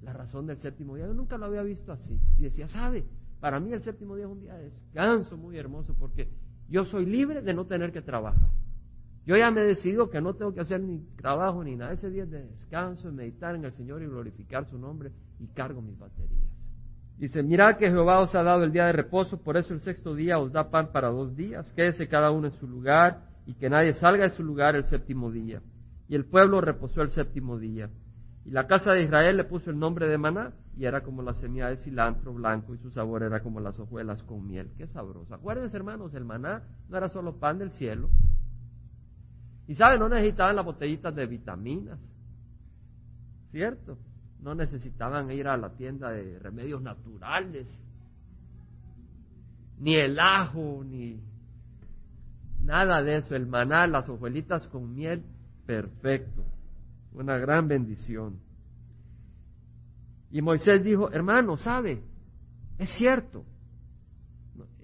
la 0.00 0.12
razón 0.12 0.46
del 0.46 0.58
séptimo 0.58 0.94
día. 0.94 1.08
Yo 1.08 1.14
nunca 1.14 1.38
lo 1.38 1.46
había 1.46 1.64
visto 1.64 1.90
así. 1.90 2.20
Y 2.38 2.42
decía, 2.42 2.68
¿sabe? 2.68 3.04
Para 3.40 3.58
mí 3.58 3.72
el 3.72 3.82
séptimo 3.82 4.14
día 4.14 4.26
es 4.26 4.30
un 4.30 4.42
día 4.42 4.54
de 4.54 4.70
descanso 4.70 5.36
muy 5.36 5.58
hermoso 5.58 5.92
porque 5.98 6.28
yo 6.68 6.84
soy 6.84 7.04
libre 7.04 7.42
de 7.42 7.52
no 7.52 7.66
tener 7.66 7.90
que 7.90 8.00
trabajar. 8.00 8.48
Yo 9.26 9.36
ya 9.36 9.50
me 9.50 9.62
he 9.62 9.64
decidido 9.64 10.10
que 10.10 10.20
no 10.20 10.34
tengo 10.34 10.52
que 10.52 10.60
hacer 10.60 10.80
ni 10.80 10.98
trabajo 11.16 11.64
ni 11.64 11.76
nada. 11.76 11.92
Ese 11.92 12.10
día 12.10 12.24
es 12.24 12.30
de 12.30 12.42
descanso, 12.42 13.08
de 13.08 13.14
meditar 13.14 13.54
en 13.54 13.64
el 13.64 13.72
Señor 13.72 14.02
y 14.02 14.06
glorificar 14.06 14.66
su 14.66 14.78
nombre 14.78 15.12
y 15.40 15.46
cargo 15.48 15.80
mis 15.80 15.98
baterías. 15.98 16.44
Dice, 17.16 17.42
mirad 17.42 17.76
que 17.76 17.88
Jehová 17.88 18.20
os 18.20 18.34
ha 18.34 18.42
dado 18.42 18.64
el 18.64 18.72
día 18.72 18.86
de 18.86 18.92
reposo, 18.92 19.38
por 19.38 19.56
eso 19.56 19.72
el 19.72 19.80
sexto 19.80 20.14
día 20.14 20.38
os 20.38 20.52
da 20.52 20.70
pan 20.70 20.90
para 20.92 21.08
dos 21.08 21.36
días. 21.36 21.72
Quédese 21.72 22.08
cada 22.08 22.30
uno 22.30 22.48
en 22.48 22.54
su 22.54 22.66
lugar 22.66 23.22
y 23.46 23.54
que 23.54 23.70
nadie 23.70 23.94
salga 23.94 24.24
de 24.24 24.30
su 24.30 24.42
lugar 24.42 24.76
el 24.76 24.84
séptimo 24.84 25.30
día. 25.30 25.62
Y 26.08 26.16
el 26.16 26.26
pueblo 26.26 26.60
reposó 26.60 27.02
el 27.02 27.10
séptimo 27.10 27.58
día. 27.58 27.88
Y 28.44 28.50
la 28.50 28.66
casa 28.66 28.92
de 28.92 29.04
Israel 29.04 29.38
le 29.38 29.44
puso 29.44 29.70
el 29.70 29.78
nombre 29.78 30.06
de 30.06 30.18
maná 30.18 30.52
y 30.76 30.84
era 30.84 31.02
como 31.02 31.22
la 31.22 31.32
semilla 31.34 31.70
de 31.70 31.78
cilantro 31.78 32.34
blanco 32.34 32.74
y 32.74 32.78
su 32.78 32.90
sabor 32.90 33.22
era 33.22 33.40
como 33.40 33.60
las 33.60 33.78
hojuelas 33.78 34.22
con 34.24 34.46
miel. 34.46 34.70
Qué 34.76 34.86
sabroso. 34.86 35.34
Acuérdense, 35.34 35.76
hermanos, 35.76 36.12
el 36.14 36.26
maná 36.26 36.62
no 36.90 36.98
era 36.98 37.08
solo 37.08 37.38
pan 37.38 37.58
del 37.58 37.70
cielo. 37.70 38.10
Y 39.66 39.74
saben, 39.74 40.00
no 40.00 40.08
necesitaban 40.08 40.56
las 40.56 40.64
botellitas 40.64 41.14
de 41.14 41.26
vitaminas. 41.26 41.98
¿Cierto? 43.50 43.98
No 44.40 44.54
necesitaban 44.54 45.30
ir 45.30 45.48
a 45.48 45.56
la 45.56 45.70
tienda 45.70 46.10
de 46.10 46.38
remedios 46.38 46.82
naturales. 46.82 47.68
Ni 49.78 49.96
el 49.96 50.18
ajo, 50.18 50.82
ni 50.84 51.20
nada 52.60 53.02
de 53.02 53.16
eso. 53.16 53.34
El 53.34 53.46
maná, 53.46 53.86
las 53.86 54.08
hojuelitas 54.08 54.66
con 54.68 54.94
miel, 54.94 55.22
perfecto 55.66 56.44
una 57.14 57.38
gran 57.38 57.68
bendición. 57.68 58.40
Y 60.30 60.42
Moisés 60.42 60.82
dijo, 60.82 61.10
hermano, 61.12 61.56
¿sabe? 61.56 62.02
Es 62.76 62.90
cierto. 62.98 63.44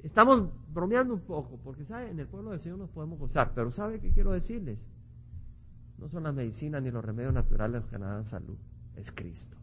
Estamos 0.02 0.48
bromeando 0.72 1.14
un 1.14 1.20
poco, 1.20 1.58
porque 1.62 1.84
¿sabe? 1.84 2.10
en 2.10 2.20
el 2.20 2.28
pueblo 2.28 2.50
del 2.50 2.60
Señor 2.60 2.78
nos 2.78 2.90
podemos 2.90 3.18
gozar, 3.18 3.52
pero 3.54 3.72
¿sabe 3.72 4.00
qué 4.00 4.12
quiero 4.12 4.32
decirles? 4.32 4.78
No 5.98 6.08
son 6.08 6.22
las 6.22 6.34
medicinas 6.34 6.82
ni 6.82 6.90
los 6.90 7.04
remedios 7.04 7.34
naturales 7.34 7.82
los 7.82 7.90
que 7.90 7.98
nos 7.98 8.08
dan 8.08 8.24
salud, 8.24 8.56
es 8.96 9.10
Cristo. 9.12 9.56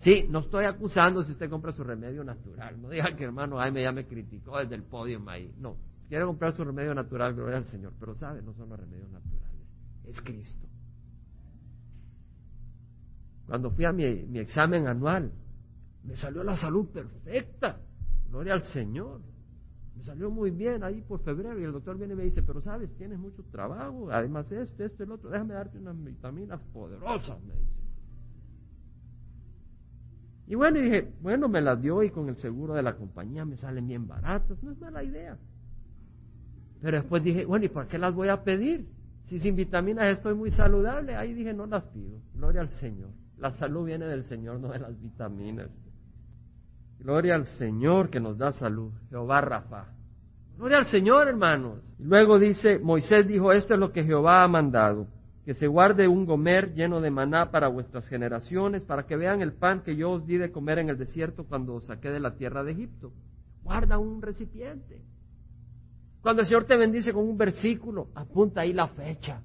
Sí, 0.00 0.26
no 0.28 0.40
estoy 0.40 0.66
acusando 0.66 1.22
si 1.24 1.32
usted 1.32 1.48
compra 1.48 1.72
su 1.72 1.82
remedio 1.82 2.22
natural. 2.22 2.80
No 2.80 2.90
diga 2.90 3.16
que 3.16 3.24
hermano 3.24 3.56
Jaime 3.56 3.82
ya 3.82 3.92
me 3.92 4.06
criticó 4.06 4.58
desde 4.58 4.74
el 4.74 4.82
podio 4.82 5.20
ahí. 5.28 5.54
No, 5.58 5.76
quiere 6.08 6.24
comprar 6.24 6.54
su 6.54 6.64
remedio 6.64 6.94
natural, 6.94 7.34
gloria 7.34 7.56
al 7.56 7.64
Señor. 7.66 7.94
Pero 7.98 8.14
sabe, 8.14 8.42
no 8.42 8.52
son 8.52 8.68
los 8.68 8.78
remedios 8.78 9.10
naturales, 9.10 9.66
es 10.04 10.20
Cristo. 10.20 10.66
Cuando 13.46 13.70
fui 13.70 13.84
a 13.84 13.92
mi, 13.92 14.04
examen 14.38 14.86
anual, 14.88 15.32
me 16.02 16.16
salió 16.16 16.42
la 16.42 16.56
salud 16.56 16.88
perfecta. 16.90 17.80
Gloria 18.28 18.54
al 18.54 18.64
Señor. 18.64 19.20
Salió 20.06 20.30
muy 20.30 20.52
bien 20.52 20.84
ahí 20.84 21.00
por 21.00 21.20
febrero 21.24 21.58
y 21.58 21.64
el 21.64 21.72
doctor 21.72 21.98
viene 21.98 22.14
y 22.14 22.16
me 22.16 22.22
dice, 22.22 22.40
pero 22.40 22.60
sabes, 22.60 22.88
tienes 22.96 23.18
mucho 23.18 23.42
trabajo, 23.50 24.08
además 24.12 24.50
esto, 24.52 24.84
esto, 24.84 25.02
el 25.02 25.10
otro, 25.10 25.30
déjame 25.30 25.54
darte 25.54 25.78
unas 25.78 26.00
vitaminas 26.02 26.60
poderosas, 26.72 27.42
me 27.42 27.54
dice. 27.54 27.72
Y 30.46 30.54
bueno, 30.54 30.78
dije, 30.80 31.12
bueno, 31.20 31.48
me 31.48 31.60
las 31.60 31.82
dio 31.82 32.04
y 32.04 32.10
con 32.10 32.28
el 32.28 32.36
seguro 32.36 32.74
de 32.74 32.84
la 32.84 32.94
compañía 32.94 33.44
me 33.44 33.56
salen 33.56 33.88
bien 33.88 34.06
baratas, 34.06 34.62
no 34.62 34.70
es 34.70 34.78
mala 34.78 35.02
idea. 35.02 35.36
Pero 36.80 36.98
después 36.98 37.24
dije, 37.24 37.44
bueno, 37.44 37.64
¿y 37.64 37.68
por 37.68 37.88
qué 37.88 37.98
las 37.98 38.14
voy 38.14 38.28
a 38.28 38.44
pedir? 38.44 38.86
Si 39.24 39.40
sin 39.40 39.56
vitaminas 39.56 40.16
estoy 40.16 40.36
muy 40.36 40.52
saludable, 40.52 41.16
ahí 41.16 41.34
dije, 41.34 41.52
no 41.52 41.66
las 41.66 41.82
pido. 41.86 42.20
Gloria 42.32 42.60
al 42.60 42.70
Señor. 42.70 43.10
La 43.38 43.50
salud 43.50 43.86
viene 43.86 44.06
del 44.06 44.22
Señor, 44.22 44.60
no 44.60 44.68
de 44.68 44.78
las 44.78 45.00
vitaminas. 45.02 45.68
Gloria 47.00 47.34
al 47.34 47.46
Señor 47.58 48.08
que 48.08 48.20
nos 48.20 48.38
da 48.38 48.52
salud. 48.52 48.92
Jehová 49.10 49.40
Rafa. 49.40 49.95
Gloria 50.56 50.78
al 50.78 50.86
Señor, 50.86 51.28
hermanos. 51.28 51.82
Luego 51.98 52.38
dice, 52.38 52.78
Moisés 52.78 53.26
dijo, 53.28 53.52
esto 53.52 53.74
es 53.74 53.80
lo 53.80 53.92
que 53.92 54.04
Jehová 54.04 54.42
ha 54.42 54.48
mandado 54.48 55.06
que 55.46 55.54
se 55.54 55.68
guarde 55.68 56.08
un 56.08 56.26
gomer 56.26 56.74
lleno 56.74 57.00
de 57.00 57.08
maná 57.08 57.52
para 57.52 57.68
vuestras 57.68 58.08
generaciones, 58.08 58.82
para 58.82 59.06
que 59.06 59.14
vean 59.14 59.42
el 59.42 59.52
pan 59.52 59.80
que 59.84 59.94
yo 59.94 60.10
os 60.10 60.26
di 60.26 60.38
de 60.38 60.50
comer 60.50 60.80
en 60.80 60.88
el 60.88 60.98
desierto 60.98 61.44
cuando 61.44 61.74
os 61.74 61.86
saqué 61.86 62.10
de 62.10 62.18
la 62.18 62.34
tierra 62.34 62.64
de 62.64 62.72
Egipto. 62.72 63.12
Guarda 63.62 63.96
un 63.96 64.20
recipiente. 64.20 65.04
Cuando 66.20 66.42
el 66.42 66.48
Señor 66.48 66.64
te 66.64 66.76
bendice 66.76 67.12
con 67.12 67.28
un 67.28 67.38
versículo, 67.38 68.08
apunta 68.16 68.62
ahí 68.62 68.72
la 68.72 68.88
fecha. 68.88 69.40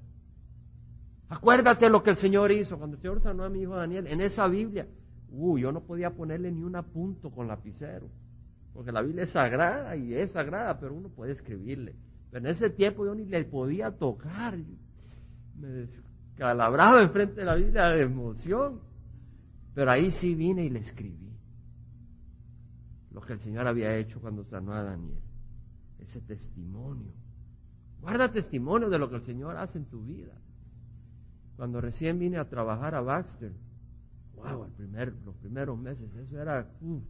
Acuérdate 1.28 1.88
lo 1.88 2.02
que 2.02 2.10
el 2.10 2.16
Señor 2.16 2.50
hizo. 2.50 2.78
Cuando 2.78 2.96
el 2.96 3.00
Señor 3.00 3.20
sanó 3.20 3.44
a 3.44 3.48
mi 3.48 3.60
hijo 3.60 3.76
Daniel, 3.76 4.08
en 4.08 4.22
esa 4.22 4.48
Biblia, 4.48 4.88
uh, 5.30 5.56
yo 5.56 5.70
no 5.70 5.82
podía 5.82 6.10
ponerle 6.10 6.50
ni 6.50 6.64
un 6.64 6.74
apunto 6.74 7.30
con 7.30 7.46
lapicero. 7.46 8.08
Porque 8.74 8.92
la 8.92 9.02
Biblia 9.02 9.24
es 9.24 9.30
sagrada 9.30 9.96
y 9.96 10.14
es 10.14 10.30
sagrada, 10.32 10.78
pero 10.78 10.94
uno 10.94 11.08
puede 11.08 11.32
escribirle. 11.32 11.94
Pero 12.30 12.46
en 12.46 12.54
ese 12.54 12.70
tiempo 12.70 13.04
yo 13.04 13.14
ni 13.14 13.26
le 13.26 13.44
podía 13.44 13.90
tocar 13.90 14.56
me 15.58 15.68
descalabraba 15.68 17.02
enfrente 17.02 17.40
de 17.40 17.44
la 17.44 17.54
Biblia 17.54 17.88
de 17.88 18.02
emoción. 18.02 18.80
Pero 19.74 19.90
ahí 19.90 20.10
sí 20.12 20.34
vine 20.34 20.64
y 20.64 20.70
le 20.70 20.80
escribí 20.80 21.32
lo 23.10 23.20
que 23.20 23.34
el 23.34 23.40
Señor 23.40 23.66
había 23.66 23.96
hecho 23.96 24.20
cuando 24.20 24.44
sanó 24.44 24.72
a 24.72 24.82
Daniel. 24.82 25.20
Ese 25.98 26.20
testimonio. 26.20 27.12
Guarda 28.00 28.32
testimonio 28.32 28.90
de 28.90 28.98
lo 28.98 29.08
que 29.08 29.16
el 29.16 29.22
Señor 29.22 29.56
hace 29.56 29.78
en 29.78 29.86
tu 29.86 30.02
vida. 30.02 30.34
Cuando 31.56 31.80
recién 31.80 32.18
vine 32.18 32.38
a 32.38 32.48
trabajar 32.48 32.94
a 32.94 33.00
Baxter, 33.00 33.52
wow, 34.34 34.64
el 34.64 34.72
primer, 34.72 35.14
los 35.24 35.36
primeros 35.36 35.78
meses, 35.78 36.12
eso 36.16 36.40
era, 36.40 36.68
uh, 36.80 37.00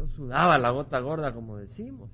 yo 0.00 0.08
sudaba 0.08 0.56
la 0.56 0.70
gota 0.70 0.98
gorda, 1.00 1.34
como 1.34 1.58
decimos. 1.58 2.10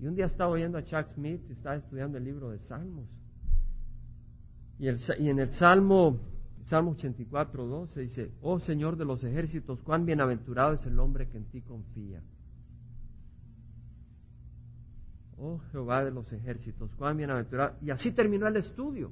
Y 0.00 0.06
un 0.06 0.14
día 0.14 0.24
estaba 0.24 0.50
oyendo 0.50 0.78
a 0.78 0.84
Chuck 0.84 1.08
Smith 1.14 1.42
y 1.48 1.52
estaba 1.52 1.76
estudiando 1.76 2.16
el 2.16 2.24
libro 2.24 2.50
de 2.50 2.58
Salmos. 2.60 3.06
Y, 4.78 4.88
en 4.88 5.38
el 5.38 5.52
Salmo, 5.54 6.18
Salmo 6.64 6.92
84, 6.92 7.66
12 7.66 8.00
dice, 8.00 8.32
oh 8.40 8.58
Señor 8.60 8.96
de 8.96 9.04
los 9.04 9.22
ejércitos, 9.22 9.82
cuán 9.82 10.06
bienaventurado 10.06 10.74
es 10.74 10.86
el 10.86 10.98
hombre 10.98 11.28
que 11.28 11.36
en 11.36 11.44
ti 11.46 11.60
confía. 11.60 12.22
Oh 15.36 15.58
Jehová 15.70 16.04
de 16.04 16.10
los 16.10 16.32
ejércitos, 16.32 16.94
cuán 16.94 17.18
bienaventurado. 17.18 17.76
Y 17.82 17.90
así 17.90 18.12
terminó 18.12 18.46
el 18.46 18.56
estudio, 18.56 19.10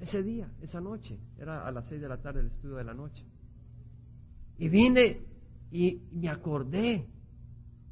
ese 0.00 0.22
día, 0.22 0.50
esa 0.62 0.80
noche. 0.80 1.16
Era 1.38 1.64
a 1.64 1.70
las 1.70 1.86
seis 1.86 2.00
de 2.00 2.08
la 2.08 2.16
tarde 2.16 2.40
el 2.40 2.46
estudio 2.46 2.74
de 2.74 2.84
la 2.84 2.94
noche. 2.94 3.24
Y 4.58 4.68
vine 4.68 5.37
y 5.70 6.02
me 6.12 6.28
acordé 6.28 7.06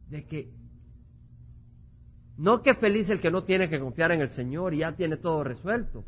de 0.09 0.25
que 0.25 0.51
no 2.39 2.63
que 2.63 2.75
feliz 2.75 3.09
el 3.11 3.21
que 3.21 3.31
no 3.31 3.45
tiene 3.45 3.69
que 3.69 3.81
confiar 3.81 4.13
en 4.13 4.21
el 4.21 4.31
Señor 4.31 4.75
y 4.75 4.79
ya 4.79 4.95
tiene 4.95 5.17
todo 5.17 5.43
resuelto. 5.43 6.05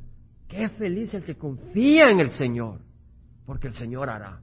Qué 0.46 0.68
feliz 0.70 1.12
el 1.14 1.24
que 1.24 1.37
confía 1.37 2.11
en 2.11 2.20
el 2.20 2.31
Señor, 2.31 2.81
porque 3.46 3.68
el 3.68 3.74
Señor 3.74 4.11
hará. 4.11 4.40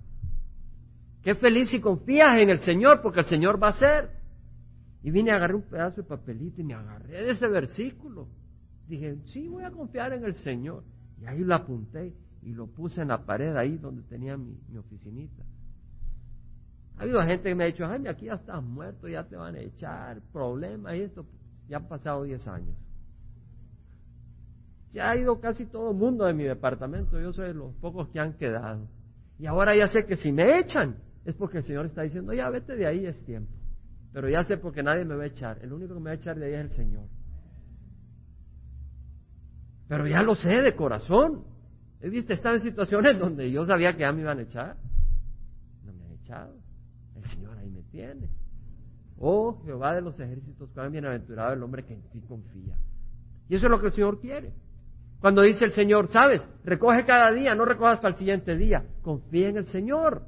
Qué 1.21 1.35
feliz 1.35 1.69
si 1.69 1.79
confías 1.79 2.37
en 2.37 2.49
el 2.49 2.59
Señor, 2.59 3.01
porque 3.01 3.21
el 3.21 3.25
Señor 3.25 3.61
va 3.61 3.67
a 3.67 3.71
hacer. 3.71 4.09
Y 5.01 5.11
vine 5.11 5.31
a 5.31 5.45
un 5.45 5.63
pedazo 5.63 6.01
de 6.01 6.07
papelito 6.07 6.61
y 6.61 6.63
me 6.63 6.73
agarré 6.73 7.23
de 7.23 7.31
ese 7.31 7.47
versículo. 7.47 8.27
Dije, 8.87 9.17
sí, 9.25 9.47
voy 9.47 9.63
a 9.63 9.71
confiar 9.71 10.13
en 10.13 10.23
el 10.23 10.35
Señor. 10.35 10.83
Y 11.19 11.25
ahí 11.25 11.39
lo 11.39 11.55
apunté 11.55 12.13
y 12.41 12.53
lo 12.53 12.67
puse 12.67 13.01
en 13.01 13.07
la 13.07 13.25
pared 13.25 13.55
ahí 13.55 13.77
donde 13.77 14.03
tenía 14.03 14.37
mi 14.37 14.77
oficinita. 14.77 15.43
Ha 16.97 17.03
habido 17.03 17.21
gente 17.23 17.49
que 17.49 17.55
me 17.55 17.65
ha 17.65 17.67
dicho, 17.67 17.85
Jaime, 17.85 18.09
aquí 18.09 18.25
ya 18.25 18.35
estás 18.35 18.63
muerto, 18.63 19.07
ya 19.07 19.23
te 19.23 19.35
van 19.35 19.55
a 19.55 19.59
echar, 19.59 20.21
problemas 20.31 20.95
y 20.95 21.01
esto. 21.01 21.25
Ya 21.67 21.77
han 21.77 21.87
pasado 21.87 22.23
10 22.23 22.47
años. 22.47 22.75
Ya 24.93 25.09
ha 25.09 25.17
ido 25.17 25.41
casi 25.41 25.65
todo 25.65 25.91
el 25.91 25.97
mundo 25.97 26.25
de 26.25 26.33
mi 26.33 26.43
departamento, 26.43 27.19
yo 27.19 27.33
soy 27.33 27.47
de 27.47 27.53
los 27.53 27.73
pocos 27.75 28.07
que 28.09 28.19
han 28.19 28.33
quedado. 28.37 28.87
Y 29.37 29.45
ahora 29.45 29.75
ya 29.75 29.87
sé 29.87 30.05
que 30.05 30.15
si 30.15 30.31
me 30.31 30.59
echan, 30.59 30.95
es 31.25 31.35
porque 31.35 31.57
el 31.57 31.63
Señor 31.63 31.85
está 31.87 32.03
diciendo, 32.03 32.33
ya 32.33 32.49
vete 32.49 32.75
de 32.75 32.87
ahí, 32.87 33.05
es 33.05 33.21
tiempo. 33.25 33.51
Pero 34.13 34.29
ya 34.29 34.45
sé 34.45 34.55
porque 34.55 34.81
nadie 34.81 35.03
me 35.03 35.15
va 35.15 35.23
a 35.23 35.27
echar, 35.27 35.59
el 35.61 35.73
único 35.73 35.95
que 35.95 35.99
me 35.99 36.05
va 36.05 36.11
a 36.11 36.15
echar 36.15 36.39
de 36.39 36.45
ahí 36.45 36.53
es 36.53 36.61
el 36.61 36.71
Señor. 36.71 37.07
Pero 39.89 40.07
ya 40.07 40.21
lo 40.23 40.35
sé 40.35 40.61
de 40.61 40.75
corazón. 40.75 41.43
He 41.99 42.09
visto 42.09 42.33
estar 42.33 42.53
en 42.53 42.61
situaciones 42.61 43.19
donde 43.19 43.51
yo 43.51 43.65
sabía 43.65 43.93
que 43.93 44.01
ya 44.01 44.11
me 44.11 44.21
iban 44.21 44.39
a 44.39 44.43
echar. 44.43 44.77
No 45.83 45.93
me 45.93 46.05
han 46.05 46.11
echado. 46.13 46.64
Señor 47.27 47.57
ahí 47.57 47.69
me 47.69 47.81
tiene. 47.83 48.29
Oh 49.17 49.61
Jehová 49.63 49.95
de 49.95 50.01
los 50.01 50.19
ejércitos, 50.19 50.69
cuán 50.73 50.91
bienaventurado 50.91 51.53
el 51.53 51.63
hombre 51.63 51.83
que 51.83 51.93
en 51.93 52.01
ti 52.09 52.21
confía. 52.21 52.75
Y 53.47 53.55
eso 53.55 53.67
es 53.67 53.71
lo 53.71 53.79
que 53.79 53.87
el 53.87 53.93
Señor 53.93 54.19
quiere. 54.19 54.53
Cuando 55.21 55.41
dice 55.41 55.65
el 55.65 55.71
Señor, 55.71 56.09
sabes, 56.09 56.47
recoge 56.63 57.05
cada 57.05 57.31
día, 57.31 57.55
no 57.55 57.65
recojas 57.65 57.97
para 57.99 58.09
el 58.09 58.17
siguiente 58.17 58.55
día, 58.55 58.85
confía 59.01 59.49
en 59.49 59.57
el 59.57 59.67
Señor. 59.67 60.23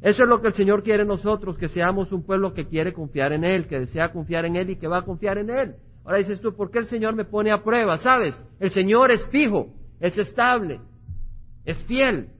Eso 0.00 0.22
es 0.22 0.28
lo 0.28 0.40
que 0.40 0.48
el 0.48 0.54
Señor 0.54 0.82
quiere 0.84 1.04
nosotros, 1.04 1.58
que 1.58 1.68
seamos 1.68 2.12
un 2.12 2.22
pueblo 2.22 2.54
que 2.54 2.66
quiere 2.66 2.92
confiar 2.92 3.32
en 3.32 3.44
Él, 3.44 3.66
que 3.66 3.80
desea 3.80 4.12
confiar 4.12 4.44
en 4.44 4.56
Él 4.56 4.70
y 4.70 4.76
que 4.76 4.86
va 4.86 4.98
a 4.98 5.04
confiar 5.04 5.38
en 5.38 5.50
Él. 5.50 5.74
Ahora 6.04 6.18
dices 6.18 6.40
tú, 6.40 6.54
¿por 6.54 6.70
qué 6.70 6.78
el 6.78 6.86
Señor 6.86 7.14
me 7.14 7.24
pone 7.24 7.50
a 7.50 7.62
prueba? 7.62 7.98
¿Sabes? 7.98 8.40
El 8.60 8.70
Señor 8.70 9.10
es 9.10 9.26
fijo, 9.26 9.74
es 10.00 10.16
estable, 10.16 10.80
es 11.64 11.84
fiel. 11.84 12.30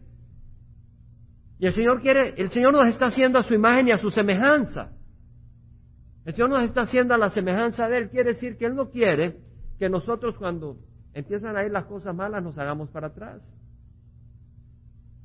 Y 1.59 1.67
el 1.67 1.73
Señor 1.73 2.01
quiere, 2.01 2.35
el 2.37 2.51
Señor 2.51 2.73
nos 2.73 2.87
está 2.87 3.07
haciendo 3.07 3.39
a 3.39 3.43
su 3.43 3.55
imagen 3.55 3.89
y 3.89 3.91
a 3.93 3.99
su 3.99 4.11
semejanza. 4.11 4.93
El 6.25 6.35
Señor 6.35 6.51
nos 6.51 6.65
está 6.65 6.83
haciendo 6.83 7.15
a 7.15 7.19
la 7.19 7.31
semejanza 7.31 7.89
de 7.89 7.99
Él. 7.99 8.11
Quiere 8.11 8.35
decir 8.35 8.57
que 8.57 8.67
Él 8.67 8.75
no 8.75 8.91
quiere 8.91 9.39
que 9.79 9.89
nosotros 9.89 10.37
cuando 10.37 10.77
empiezan 11.15 11.57
a 11.57 11.65
ir 11.65 11.73
las 11.73 11.87
cosas 11.87 12.15
malas, 12.15 12.43
nos 12.43 12.57
hagamos 12.59 12.91
para 12.91 13.09
atrás. 13.09 13.43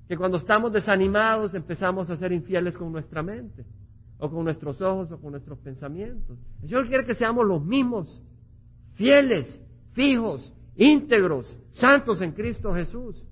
Que 0.07 0.17
cuando 0.17 0.37
estamos 0.37 0.71
desanimados 0.71 1.53
empezamos 1.53 2.09
a 2.09 2.17
ser 2.17 2.31
infieles 2.31 2.77
con 2.77 2.91
nuestra 2.91 3.21
mente, 3.21 3.65
o 4.17 4.29
con 4.29 4.43
nuestros 4.43 4.81
ojos, 4.81 5.11
o 5.11 5.19
con 5.19 5.31
nuestros 5.31 5.59
pensamientos. 5.59 6.37
El 6.61 6.69
Señor 6.69 6.87
quiere 6.87 7.05
que 7.05 7.15
seamos 7.15 7.45
los 7.45 7.63
mismos, 7.63 8.21
fieles, 8.93 9.61
fijos, 9.93 10.51
íntegros, 10.75 11.55
santos 11.73 12.21
en 12.21 12.31
Cristo 12.31 12.73
Jesús. 12.73 13.23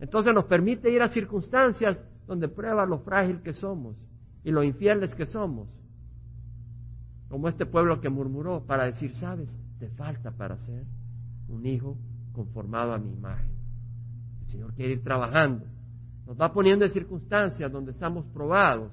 Entonces 0.00 0.32
nos 0.32 0.46
permite 0.46 0.90
ir 0.90 1.02
a 1.02 1.08
circunstancias 1.08 1.98
donde 2.26 2.48
prueba 2.48 2.86
lo 2.86 3.00
frágil 3.00 3.42
que 3.42 3.52
somos 3.52 3.96
y 4.44 4.50
lo 4.50 4.62
infieles 4.62 5.14
que 5.14 5.26
somos. 5.26 5.68
Como 7.28 7.48
este 7.48 7.66
pueblo 7.66 8.00
que 8.00 8.08
murmuró 8.08 8.64
para 8.66 8.84
decir, 8.84 9.14
sabes, 9.16 9.54
te 9.78 9.88
falta 9.90 10.32
para 10.32 10.56
ser 10.58 10.84
un 11.48 11.66
hijo 11.66 11.96
conformado 12.32 12.92
a 12.92 12.98
mi 12.98 13.12
imagen. 13.12 13.50
El 14.42 14.48
Señor 14.48 14.74
quiere 14.74 14.94
ir 14.94 15.04
trabajando. 15.04 15.66
Nos 16.26 16.40
va 16.40 16.52
poniendo 16.52 16.84
en 16.84 16.92
circunstancias 16.92 17.70
donde 17.70 17.92
estamos 17.92 18.24
probados 18.26 18.92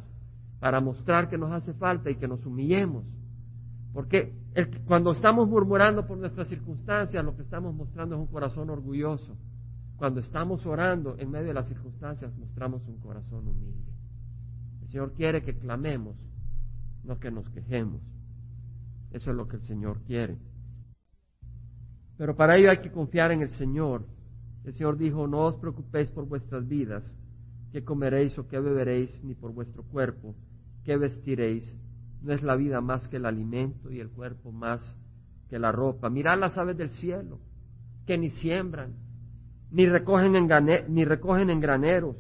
para 0.60 0.82
mostrar 0.82 1.30
que 1.30 1.38
nos 1.38 1.52
hace 1.52 1.74
falta 1.74 2.10
y 2.10 2.16
que 2.16 2.28
nos 2.28 2.46
humillemos. 2.46 3.04
Porque 3.94 4.34
cuando 4.86 5.12
estamos 5.12 5.48
murmurando 5.48 6.06
por 6.06 6.18
nuestras 6.18 6.48
circunstancias, 6.48 7.24
lo 7.24 7.36
que 7.36 7.44
estamos 7.44 7.74
mostrando 7.74 8.16
es 8.16 8.22
un 8.22 8.28
corazón 8.28 8.70
orgulloso. 8.70 9.36
Cuando 9.98 10.20
estamos 10.20 10.64
orando 10.68 11.16
en 11.18 11.32
medio 11.32 11.48
de 11.48 11.54
las 11.56 11.68
circunstancias, 11.68 12.32
mostramos 12.38 12.88
un 12.88 13.00
corazón 13.00 13.48
humilde. 13.48 13.92
El 14.84 14.88
Señor 14.90 15.14
quiere 15.14 15.42
que 15.42 15.58
clamemos, 15.58 16.16
no 17.04 17.20
que 17.20 17.32
nos 17.32 17.50
quejemos. 17.50 18.02
Eso 19.12 19.32
es 19.32 19.36
lo 19.36 19.48
que 19.48 19.56
el 19.56 19.64
Señor 19.64 20.02
quiere. 20.04 20.38
Pero 22.16 22.36
para 22.36 22.58
ello 22.58 22.70
hay 22.70 22.80
que 22.80 22.92
confiar 22.92 23.32
en 23.32 23.42
el 23.42 23.50
Señor. 23.52 24.06
El 24.66 24.74
Señor 24.74 24.98
dijo, 24.98 25.28
no 25.28 25.46
os 25.46 25.56
preocupéis 25.56 26.12
por 26.12 26.28
vuestras 26.28 26.68
vidas, 26.68 27.04
qué 27.72 27.84
comeréis 27.84 28.38
o 28.38 28.48
qué 28.48 28.60
beberéis, 28.60 29.10
ni 29.24 29.34
por 29.34 29.52
vuestro 29.52 29.82
cuerpo, 29.82 30.36
qué 30.84 30.96
vestiréis. 30.98 31.76
No 32.22 32.34
es 32.34 32.44
la 32.44 32.56
vida 32.56 32.82
más 32.82 33.08
que 33.08 33.18
el 33.18 33.26
alimento 33.26 33.92
y 33.92 34.00
el 34.00 34.10
cuerpo 34.10 34.52
más 34.52 34.80
que 35.50 35.58
la 35.58 35.72
ropa. 35.72 36.10
Mirad 36.12 36.40
las 36.40 36.56
aves 36.58 36.78
del 36.78 36.92
cielo, 36.92 37.40
que 38.06 38.18
ni 38.18 38.30
siembran, 38.30 39.07
ni 39.72 39.86
recogen 39.86 40.36
en, 40.36 40.48
ni 40.94 41.06
recogen 41.06 41.50
en 41.50 41.60
graneros, 41.60 42.16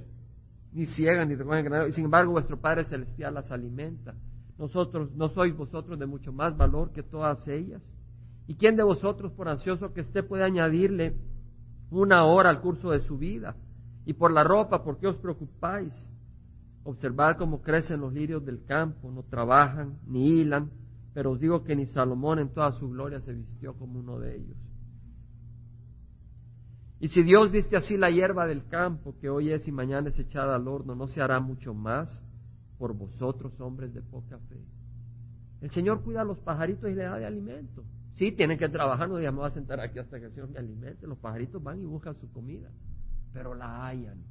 ni 0.73 0.86
ciegan, 0.86 1.29
ni 1.29 1.36
recogen 1.36 1.60
en 1.60 1.65
graneros, 1.65 1.89
y 1.89 1.93
sin 1.93 2.05
embargo 2.05 2.31
vuestro 2.31 2.60
Padre 2.60 2.86
Celestial 2.86 3.33
las 3.33 3.51
alimenta. 3.51 4.13
nosotros, 4.57 5.12
¿no 5.15 5.29
sois 5.29 5.55
vosotros 5.55 5.97
de 5.99 6.05
mucho 6.05 6.31
más 6.31 6.57
valor 6.57 6.91
que 6.91 7.03
todas 7.03 7.47
ellas? 7.47 7.81
¿Y 8.47 8.55
quién 8.55 8.75
de 8.75 8.83
vosotros, 8.83 9.31
por 9.33 9.49
ansioso 9.49 9.93
que 9.93 10.01
esté, 10.01 10.23
puede 10.23 10.43
añadirle 10.43 11.15
una 11.91 12.25
hora 12.25 12.49
al 12.49 12.62
curso 12.62 12.91
de 12.91 13.01
su 13.01 13.17
vida? 13.17 13.55
Y 14.05 14.13
por 14.13 14.31
la 14.31 14.43
ropa, 14.43 14.83
¿por 14.83 14.99
qué 14.99 15.07
os 15.07 15.17
preocupáis? 15.17 15.93
Observad 16.86 17.38
cómo 17.38 17.62
crecen 17.62 17.99
los 17.99 18.13
lirios 18.13 18.45
del 18.45 18.63
campo, 18.63 19.12
no 19.12 19.23
trabajan 19.23 19.97
ni 20.07 20.39
hilan, 20.39 20.71
pero 21.13 21.31
os 21.31 21.39
digo 21.39 21.63
que 21.65 21.75
ni 21.75 21.86
Salomón 21.88 22.39
en 22.39 22.53
toda 22.53 22.71
su 22.73 22.89
gloria 22.89 23.19
se 23.19 23.33
vistió 23.33 23.73
como 23.73 23.99
uno 23.99 24.19
de 24.19 24.38
ellos. 24.38 24.57
Y 26.99 27.10
si 27.10 27.21
Dios 27.21 27.51
viste 27.51 27.77
así 27.77 27.95
la 27.95 28.10
hierba 28.10 28.47
del 28.47 28.67
campo, 28.67 29.15
que 29.19 29.29
hoy 29.29 29.51
es 29.51 29.67
y 29.67 29.71
mañana 29.71 30.10
es 30.10 30.17
echada 30.17 30.55
al 30.55 30.67
horno, 30.67 30.95
¿no 30.95 31.07
se 31.07 31.21
hará 31.21 31.39
mucho 31.39 31.73
más 31.73 32.10
por 32.79 32.93
vosotros, 32.93 33.60
hombres 33.60 33.93
de 33.93 34.01
poca 34.01 34.39
fe? 34.49 34.60
El 35.62 35.69
Señor 35.71 36.03
cuida 36.03 36.21
a 36.21 36.25
los 36.25 36.39
pajaritos 36.39 36.89
y 36.89 36.95
le 36.95 37.03
da 37.03 37.17
de 37.17 37.25
alimento. 37.25 37.83
Sí, 38.13 38.31
tienen 38.31 38.57
que 38.57 38.67
trabajar, 38.67 39.07
no 39.10 39.17
digamos, 39.17 39.45
a 39.45 39.53
sentar 39.53 39.79
aquí 39.79 39.99
hasta 39.99 40.19
que 40.19 40.25
el 40.25 40.31
Señor 40.31 40.49
me 40.49 40.57
alimente. 40.57 41.05
Los 41.05 41.19
pajaritos 41.19 41.62
van 41.62 41.79
y 41.79 41.86
buscan 41.86 42.15
su 42.15 42.31
comida, 42.31 42.69
pero 43.31 43.53
la 43.53 43.86
hallan. 43.86 44.23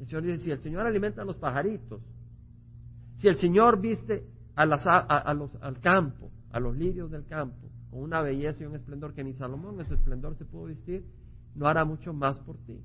El 0.00 0.06
Señor 0.06 0.22
dice, 0.22 0.38
si 0.38 0.50
el 0.50 0.60
Señor 0.60 0.86
alimenta 0.86 1.22
a 1.22 1.24
los 1.24 1.36
pajaritos, 1.36 2.00
si 3.18 3.28
el 3.28 3.38
Señor 3.38 3.80
viste 3.80 4.24
a 4.56 4.66
los, 4.66 4.84
al 4.86 5.80
campo, 5.80 6.32
a 6.50 6.58
los 6.58 6.76
lirios 6.76 7.10
del 7.10 7.26
campo, 7.26 7.69
con 7.90 8.02
una 8.02 8.22
belleza 8.22 8.62
y 8.62 8.66
un 8.66 8.76
esplendor 8.76 9.14
que 9.14 9.24
ni 9.24 9.34
Salomón 9.34 9.80
en 9.80 9.86
su 9.86 9.94
esplendor 9.94 10.36
se 10.36 10.44
pudo 10.44 10.64
vestir, 10.64 11.04
no 11.54 11.66
hará 11.66 11.84
mucho 11.84 12.12
más 12.12 12.38
por 12.40 12.56
ti, 12.58 12.80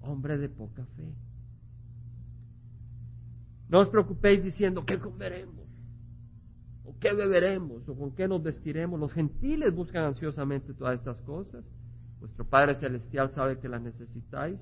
hombre 0.00 0.38
de 0.38 0.48
poca 0.48 0.84
fe. 0.96 1.14
No 3.68 3.80
os 3.80 3.88
preocupéis 3.88 4.44
diciendo, 4.44 4.84
¿qué 4.84 4.98
comeremos? 4.98 5.66
¿O 6.84 6.98
qué 6.98 7.14
beberemos? 7.14 7.88
¿O 7.88 7.96
con 7.96 8.14
qué 8.14 8.28
nos 8.28 8.42
vestiremos? 8.42 9.00
Los 9.00 9.12
gentiles 9.12 9.74
buscan 9.74 10.04
ansiosamente 10.04 10.74
todas 10.74 10.98
estas 10.98 11.20
cosas. 11.22 11.64
Vuestro 12.20 12.44
Padre 12.44 12.74
Celestial 12.74 13.30
sabe 13.34 13.58
que 13.58 13.68
las 13.68 13.80
necesitáis. 13.80 14.58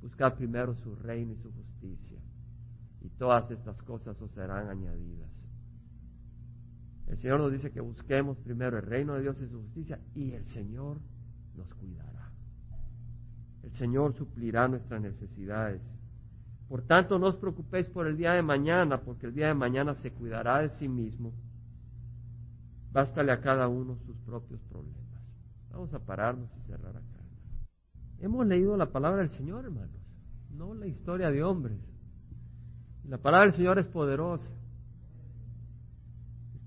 Buscad 0.00 0.34
primero 0.34 0.74
su 0.76 0.94
reino 0.94 1.32
y 1.32 1.36
su 1.38 1.50
justicia. 1.50 2.18
Y 3.02 3.08
todas 3.18 3.50
estas 3.50 3.82
cosas 3.82 4.20
os 4.22 4.30
serán 4.30 4.68
añadidas. 4.68 5.43
El 7.06 7.18
Señor 7.18 7.40
nos 7.40 7.52
dice 7.52 7.70
que 7.70 7.80
busquemos 7.80 8.38
primero 8.38 8.78
el 8.78 8.84
reino 8.84 9.14
de 9.14 9.22
Dios 9.22 9.40
y 9.40 9.48
su 9.48 9.60
justicia 9.60 10.00
y 10.14 10.32
el 10.32 10.46
Señor 10.46 10.98
nos 11.54 11.72
cuidará. 11.74 12.30
El 13.62 13.72
Señor 13.72 14.14
suplirá 14.14 14.68
nuestras 14.68 15.00
necesidades. 15.00 15.82
Por 16.68 16.82
tanto, 16.82 17.18
no 17.18 17.26
os 17.26 17.36
preocupéis 17.36 17.88
por 17.88 18.06
el 18.06 18.16
día 18.16 18.32
de 18.32 18.42
mañana, 18.42 19.00
porque 19.00 19.26
el 19.26 19.34
día 19.34 19.48
de 19.48 19.54
mañana 19.54 19.94
se 19.96 20.10
cuidará 20.12 20.60
de 20.60 20.70
sí 20.70 20.88
mismo. 20.88 21.32
Bástale 22.92 23.32
a 23.32 23.40
cada 23.40 23.68
uno 23.68 23.98
sus 24.06 24.16
propios 24.18 24.60
problemas. 24.62 25.04
Vamos 25.70 25.92
a 25.92 25.98
pararnos 25.98 26.48
y 26.56 26.60
cerrar 26.68 26.96
acá. 26.96 27.14
Hemos 28.18 28.46
leído 28.46 28.76
la 28.76 28.90
palabra 28.90 29.20
del 29.20 29.30
Señor, 29.30 29.64
hermanos, 29.64 30.00
no 30.50 30.72
la 30.74 30.86
historia 30.86 31.30
de 31.30 31.42
hombres. 31.42 31.78
La 33.04 33.18
palabra 33.18 33.48
del 33.48 33.56
Señor 33.56 33.78
es 33.78 33.86
poderosa. 33.86 34.50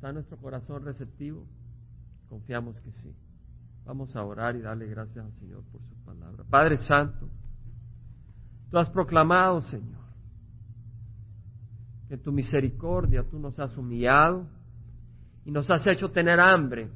¿Está 0.07 0.13
nuestro 0.13 0.37
corazón 0.37 0.85
receptivo? 0.85 1.45
Confiamos 2.29 2.79
que 2.79 2.93
sí. 2.93 3.13
Vamos 3.83 4.15
a 4.15 4.23
orar 4.23 4.55
y 4.55 4.61
darle 4.61 4.87
gracias 4.87 5.25
al 5.25 5.33
Señor 5.33 5.65
por 5.69 5.81
su 5.81 5.95
palabra. 6.05 6.45
Padre 6.49 6.77
Santo, 6.77 7.27
tú 8.71 8.77
has 8.77 8.89
proclamado, 8.89 9.63
Señor, 9.63 9.99
que 12.07 12.15
tu 12.15 12.31
misericordia 12.31 13.25
tú 13.29 13.37
nos 13.37 13.59
has 13.59 13.77
humillado 13.77 14.47
y 15.43 15.51
nos 15.51 15.69
has 15.69 15.85
hecho 15.85 16.09
tener 16.09 16.39
hambre 16.39 16.89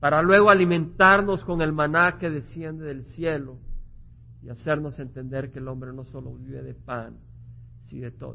para 0.00 0.20
luego 0.20 0.50
alimentarnos 0.50 1.44
con 1.44 1.62
el 1.62 1.72
maná 1.72 2.18
que 2.18 2.28
desciende 2.28 2.86
del 2.86 3.04
cielo 3.14 3.56
y 4.42 4.48
hacernos 4.48 4.98
entender 4.98 5.52
que 5.52 5.60
el 5.60 5.68
hombre 5.68 5.92
no 5.92 6.02
solo 6.06 6.34
vive 6.34 6.60
de 6.60 6.74
pan, 6.74 7.18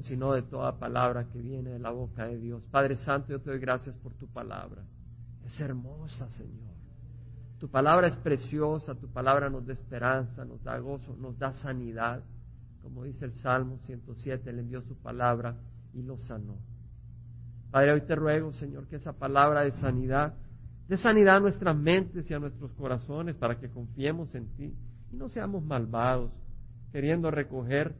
sino 0.03 0.33
de 0.33 0.43
toda 0.43 0.77
palabra 0.77 1.27
que 1.31 1.41
viene 1.41 1.71
de 1.71 1.79
la 1.79 1.89
boca 1.89 2.27
de 2.27 2.37
Dios. 2.37 2.61
Padre 2.69 2.97
Santo, 2.97 3.29
yo 3.29 3.41
te 3.41 3.49
doy 3.49 3.59
gracias 3.59 3.95
por 3.97 4.13
tu 4.13 4.27
palabra. 4.27 4.83
Es 5.45 5.59
hermosa, 5.59 6.29
Señor. 6.29 6.75
Tu 7.59 7.67
palabra 7.67 8.07
es 8.07 8.15
preciosa, 8.17 8.93
tu 8.93 9.07
palabra 9.07 9.49
nos 9.49 9.65
da 9.65 9.73
esperanza, 9.73 10.45
nos 10.45 10.63
da 10.63 10.77
gozo, 10.77 11.15
nos 11.17 11.39
da 11.39 11.53
sanidad. 11.53 12.23
Como 12.83 13.03
dice 13.03 13.25
el 13.25 13.33
Salmo 13.41 13.79
107, 13.85 14.47
Él 14.49 14.59
envió 14.59 14.81
su 14.83 14.95
palabra 14.95 15.55
y 15.93 16.03
lo 16.03 16.17
sanó. 16.19 16.57
Padre, 17.71 17.93
hoy 17.93 18.01
te 18.01 18.15
ruego, 18.15 18.53
Señor, 18.53 18.87
que 18.87 18.97
esa 18.97 19.13
palabra 19.13 19.61
de 19.61 19.71
sanidad, 19.71 20.35
de 20.87 20.97
sanidad 20.97 21.37
a 21.37 21.39
nuestras 21.39 21.75
mentes 21.75 22.29
y 22.29 22.33
a 22.33 22.39
nuestros 22.39 22.71
corazones 22.73 23.35
para 23.35 23.59
que 23.59 23.69
confiemos 23.69 24.33
en 24.35 24.47
ti 24.55 24.73
y 25.11 25.15
no 25.15 25.29
seamos 25.29 25.63
malvados, 25.63 26.31
queriendo 26.91 27.31
recoger 27.31 27.95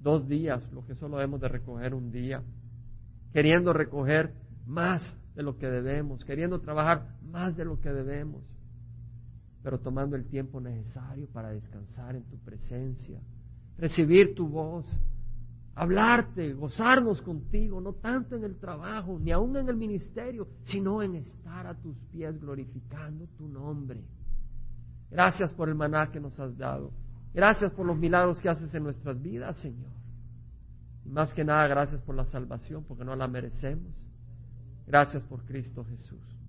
dos 0.00 0.26
días, 0.28 0.62
lo 0.72 0.84
que 0.84 0.94
solo 0.94 1.20
hemos 1.20 1.40
de 1.40 1.48
recoger 1.48 1.94
un 1.94 2.10
día, 2.10 2.42
queriendo 3.32 3.72
recoger 3.72 4.34
más 4.66 5.02
de 5.34 5.42
lo 5.42 5.56
que 5.56 5.66
debemos, 5.66 6.24
queriendo 6.24 6.60
trabajar 6.60 7.16
más 7.22 7.56
de 7.56 7.64
lo 7.64 7.80
que 7.80 7.90
debemos, 7.90 8.42
pero 9.62 9.78
tomando 9.78 10.16
el 10.16 10.26
tiempo 10.26 10.60
necesario 10.60 11.28
para 11.32 11.50
descansar 11.50 12.16
en 12.16 12.24
tu 12.24 12.38
presencia, 12.38 13.20
recibir 13.76 14.34
tu 14.34 14.48
voz, 14.48 14.86
hablarte, 15.74 16.52
gozarnos 16.54 17.20
contigo, 17.22 17.80
no 17.80 17.94
tanto 17.94 18.36
en 18.36 18.44
el 18.44 18.58
trabajo, 18.58 19.18
ni 19.18 19.32
aún 19.32 19.56
en 19.56 19.68
el 19.68 19.76
ministerio, 19.76 20.48
sino 20.64 21.02
en 21.02 21.16
estar 21.16 21.66
a 21.66 21.74
tus 21.74 21.96
pies 22.10 22.38
glorificando 22.40 23.26
tu 23.36 23.48
nombre. 23.48 24.02
Gracias 25.10 25.52
por 25.52 25.68
el 25.68 25.74
maná 25.74 26.10
que 26.10 26.20
nos 26.20 26.38
has 26.38 26.56
dado. 26.56 26.92
Gracias 27.32 27.72
por 27.72 27.86
los 27.86 27.96
milagros 27.96 28.40
que 28.40 28.48
haces 28.48 28.74
en 28.74 28.82
nuestras 28.82 29.20
vidas, 29.20 29.56
Señor. 29.58 29.90
Y 31.04 31.10
más 31.10 31.32
que 31.32 31.44
nada, 31.44 31.66
gracias 31.68 32.00
por 32.02 32.14
la 32.14 32.24
salvación, 32.26 32.84
porque 32.84 33.04
no 33.04 33.14
la 33.14 33.28
merecemos. 33.28 33.92
Gracias 34.86 35.22
por 35.24 35.44
Cristo 35.44 35.84
Jesús. 35.84 36.39